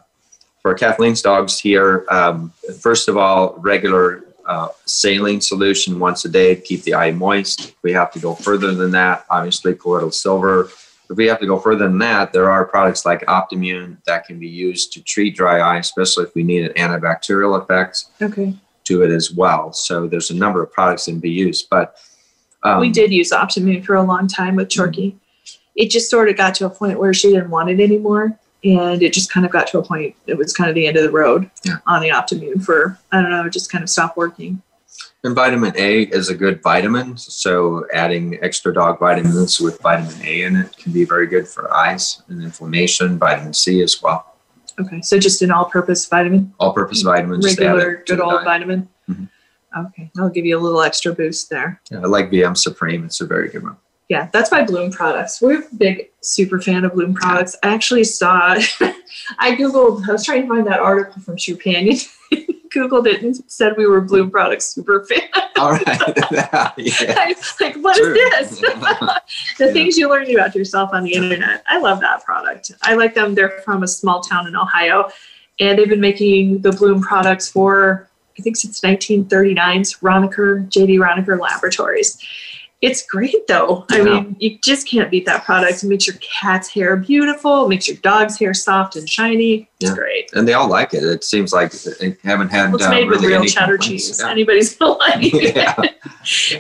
[0.63, 6.55] for Kathleen's dogs here, um, first of all, regular uh, saline solution once a day
[6.55, 7.71] to keep the eye moist.
[7.71, 10.71] If we have to go further than that, obviously colloidal silver.
[11.11, 14.39] If we have to go further than that, there are products like Optimune that can
[14.39, 18.07] be used to treat dry eye, especially if we need an antibacterial effect.
[18.21, 18.55] Okay.
[18.85, 19.73] to it as well.
[19.73, 21.97] So there's a number of products that can be used, but
[22.63, 25.17] um, we did use Optimune for a long time with Chorky.
[25.75, 28.39] It just sort of got to a point where she didn't want it anymore.
[28.65, 30.97] And it just kind of got to a point, it was kind of the end
[30.97, 31.79] of the road Yeah.
[31.87, 34.63] on the Optimune for, I don't know, it just kind of stopped working.
[35.25, 37.17] And vitamin A is a good vitamin.
[37.17, 41.73] So adding extra dog vitamins with vitamin A in it can be very good for
[41.73, 44.27] eyes and inflammation, vitamin C as well.
[44.81, 47.45] Okay, so just an all purpose vitamin, All purpose vitamins.
[47.45, 48.45] just regular, good old diet.
[48.45, 48.89] vitamin.
[49.11, 49.29] Mhm.
[49.77, 51.81] Okay, I'll give you a little extra boost there.
[51.91, 53.05] Yeah, I like VM Supreme.
[53.05, 53.77] It's a very good one.
[54.09, 55.41] Yeah, that's my Bloom products.
[55.41, 57.57] We're a big super fan of Bloom products.
[57.63, 58.55] I actually saw,
[59.39, 62.07] I Googled, I was trying to find that article from Trupanion.
[62.75, 65.21] Googled it and said we were Bloom products super fan.
[65.59, 65.87] All right.
[66.31, 67.15] yeah.
[67.19, 68.15] I was like, what True.
[68.15, 68.61] is this?
[68.61, 69.73] the Yeah.
[69.73, 71.63] things you learn about yourself on the internet.
[71.69, 72.73] I love that product.
[72.83, 73.35] I like them.
[73.35, 75.11] They're from a small town in Ohio,
[75.61, 81.39] and they've been making the Bloom products for I think since 1939's Roniker JD Roniker
[81.39, 82.19] Laboratories.
[82.83, 83.87] It's great though.
[83.91, 84.03] I Yeah.
[84.05, 85.85] mean, you just can't beat that product.
[85.85, 87.64] It makes your cat's hair beautiful.
[87.64, 89.70] It makes your dog's hair soft and shiny.
[89.80, 89.95] It's Yeah.
[89.95, 90.30] great.
[90.35, 91.05] And they all like it.
[91.05, 93.78] It seems like they haven't had Well, it's uh, made with really real any cheddar
[93.78, 94.09] complaints.
[94.09, 94.20] cheese.
[94.20, 94.30] Yeah.
[94.30, 95.95] Anybody's gonna like it.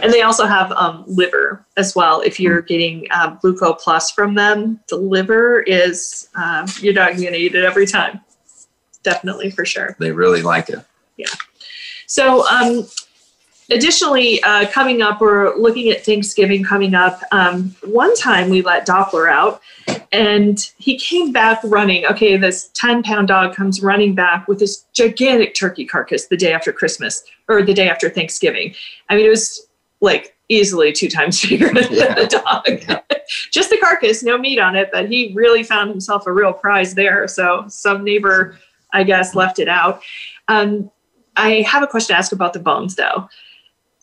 [0.00, 2.20] And they also have um, liver as well.
[2.20, 7.36] If you're getting um, Gluco Plus from them, the liver is um, your dog's gonna
[7.36, 8.20] eat it every time.
[9.02, 9.96] Definitely for sure.
[9.98, 10.78] They really like it.
[11.16, 11.26] Yeah.
[12.06, 12.86] So, um,
[13.72, 17.20] additionally, uh, coming up, we're looking at Thanksgiving coming up.
[17.32, 19.60] Um, one time we let Doppler out,
[20.12, 22.04] and he came back running.
[22.06, 26.52] Okay, this 10 pound dog comes running back with this gigantic turkey carcass the day
[26.52, 28.74] after Christmas or the day after Thanksgiving.
[29.08, 29.66] I mean, it was
[30.00, 32.14] like easily two times bigger than Yeah.
[32.14, 33.00] the dog.
[33.50, 36.94] Just the carcass, no meat on it, but he really found himself a real prize
[36.94, 37.26] there.
[37.28, 38.58] So, some neighbor,
[38.92, 40.02] I guess, left it out.
[40.48, 40.90] Um,
[41.36, 43.28] I have a question to ask about the bones, though.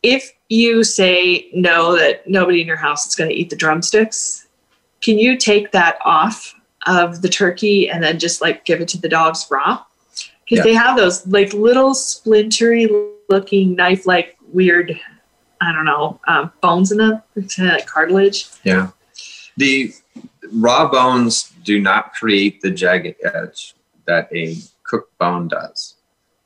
[0.03, 4.47] If you say no, that nobody in your house is going to eat the drumsticks,
[5.01, 6.55] can you take that off
[6.87, 9.83] of the turkey and then just like give it to the dogs raw?
[10.45, 10.63] Because Yeah.
[10.63, 12.87] they have those like little splintery
[13.29, 14.99] looking knife like weird,
[15.61, 18.47] I don't know, um, bones in them, it's kind of like cartilage.
[18.63, 18.89] Yeah.
[19.57, 19.93] The
[20.53, 23.75] raw bones do not create the jagged edge
[24.05, 25.95] that a cooked bone does.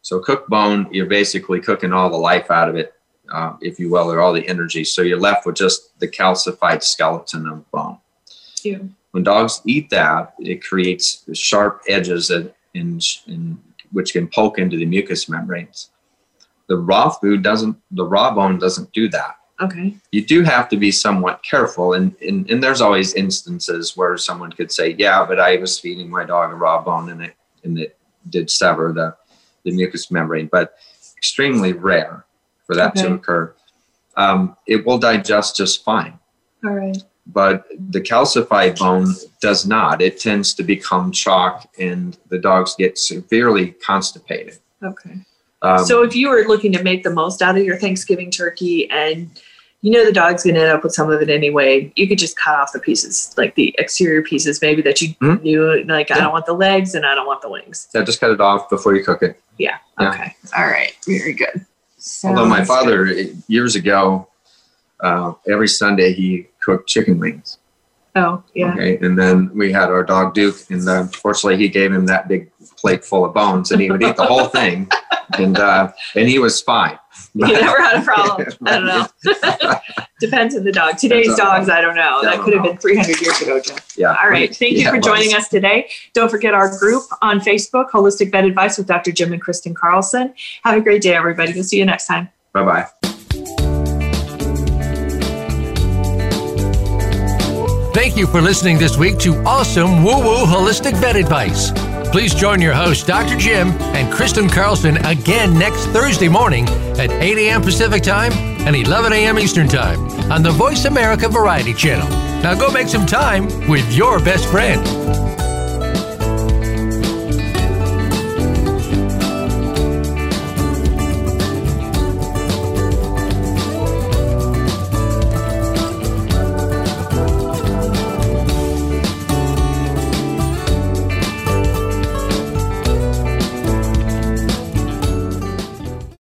[0.02, 2.94] So, cooked bone, you're basically cooking all the life out of it,
[3.32, 4.84] uh, if you will, or all the energy.
[4.84, 7.98] So, you're left with just the calcified skeleton of bone.
[8.64, 8.90] Ew.
[9.12, 13.60] When dogs eat that, it creates sharp edges that in, in,
[13.92, 15.92] which can poke into the mucous membranes.
[16.68, 19.96] The raw food doesn't, the raw bone doesn't do that Okay.
[20.12, 24.52] you do have to be somewhat careful and, and and there's always instances where someone
[24.52, 27.78] could say yeah but i was feeding my dog a raw bone and it and
[27.78, 27.98] it
[28.30, 29.16] did sever the
[29.64, 30.74] the mucous membrane but
[31.16, 32.26] extremely rare
[32.66, 33.54] for that to occur
[34.16, 36.18] um, it will digest just fine
[36.64, 36.98] All right.
[37.28, 42.98] but the calcified bone does not it tends to become chalk and the dogs get
[42.98, 45.16] severely constipated Okay.
[45.62, 48.90] um, so if you were looking to make the most out of your Thanksgiving turkey
[48.92, 49.30] and
[49.82, 52.18] you know the dog's going to end up with some of it anyway, you could
[52.18, 55.42] just cut off the pieces, like the exterior pieces maybe that you Mhm.
[55.42, 57.90] knew, like I don't want the legs and I don't want the wings.
[57.94, 59.76] yeah, just cut it off before you cook it Yeah.
[60.00, 60.10] Yeah.
[60.12, 60.36] Okay.
[60.58, 60.94] All right.
[61.06, 61.66] Very good.
[62.24, 63.44] Although my father good.
[63.48, 64.28] years ago,
[65.00, 67.58] uh, every Sunday he cooked chicken wings.
[68.16, 68.74] Oh, yeah.
[68.74, 72.28] Okay, and then we had our dog Duke, and uh, fortunately he gave him that
[72.28, 74.90] big plate full of bones, and he would eat the whole thing,
[75.38, 77.00] and uh, and he was fine.
[77.36, 78.48] You never had a problem.
[78.66, 79.76] I don't know.
[80.20, 80.98] Depends on the dog.
[80.98, 82.22] Today's dogs, I don't know.
[82.22, 83.78] Yeah, That could have been 300 years ago, Jim.
[83.98, 84.16] yeah.
[84.22, 84.56] All right.
[84.56, 85.90] Thank you for joining us today.
[86.14, 89.12] Don't forget our group on Facebook, Holistic Vet Advice with Dr.
[89.12, 90.34] Jim and Kristen Carlson.
[90.64, 91.54] Have a great day, everybody.
[91.54, 92.30] We'll see you next time.
[92.54, 92.88] Bye bye.
[97.94, 101.72] Thank you for listening this week to Awesome Woo Woo Holistic Vet Advice.
[102.14, 103.36] Please join your host, Dr.
[103.36, 107.64] Jim and Kristen Carlson, again next Thursday morning at 8 a.m.
[107.64, 108.32] Pacific Time
[108.68, 109.40] and 11 a.m.
[109.40, 110.00] Eastern Time
[110.32, 112.08] on the Voice America Variety Channel.
[112.44, 115.43] Now go make some time with your best friend.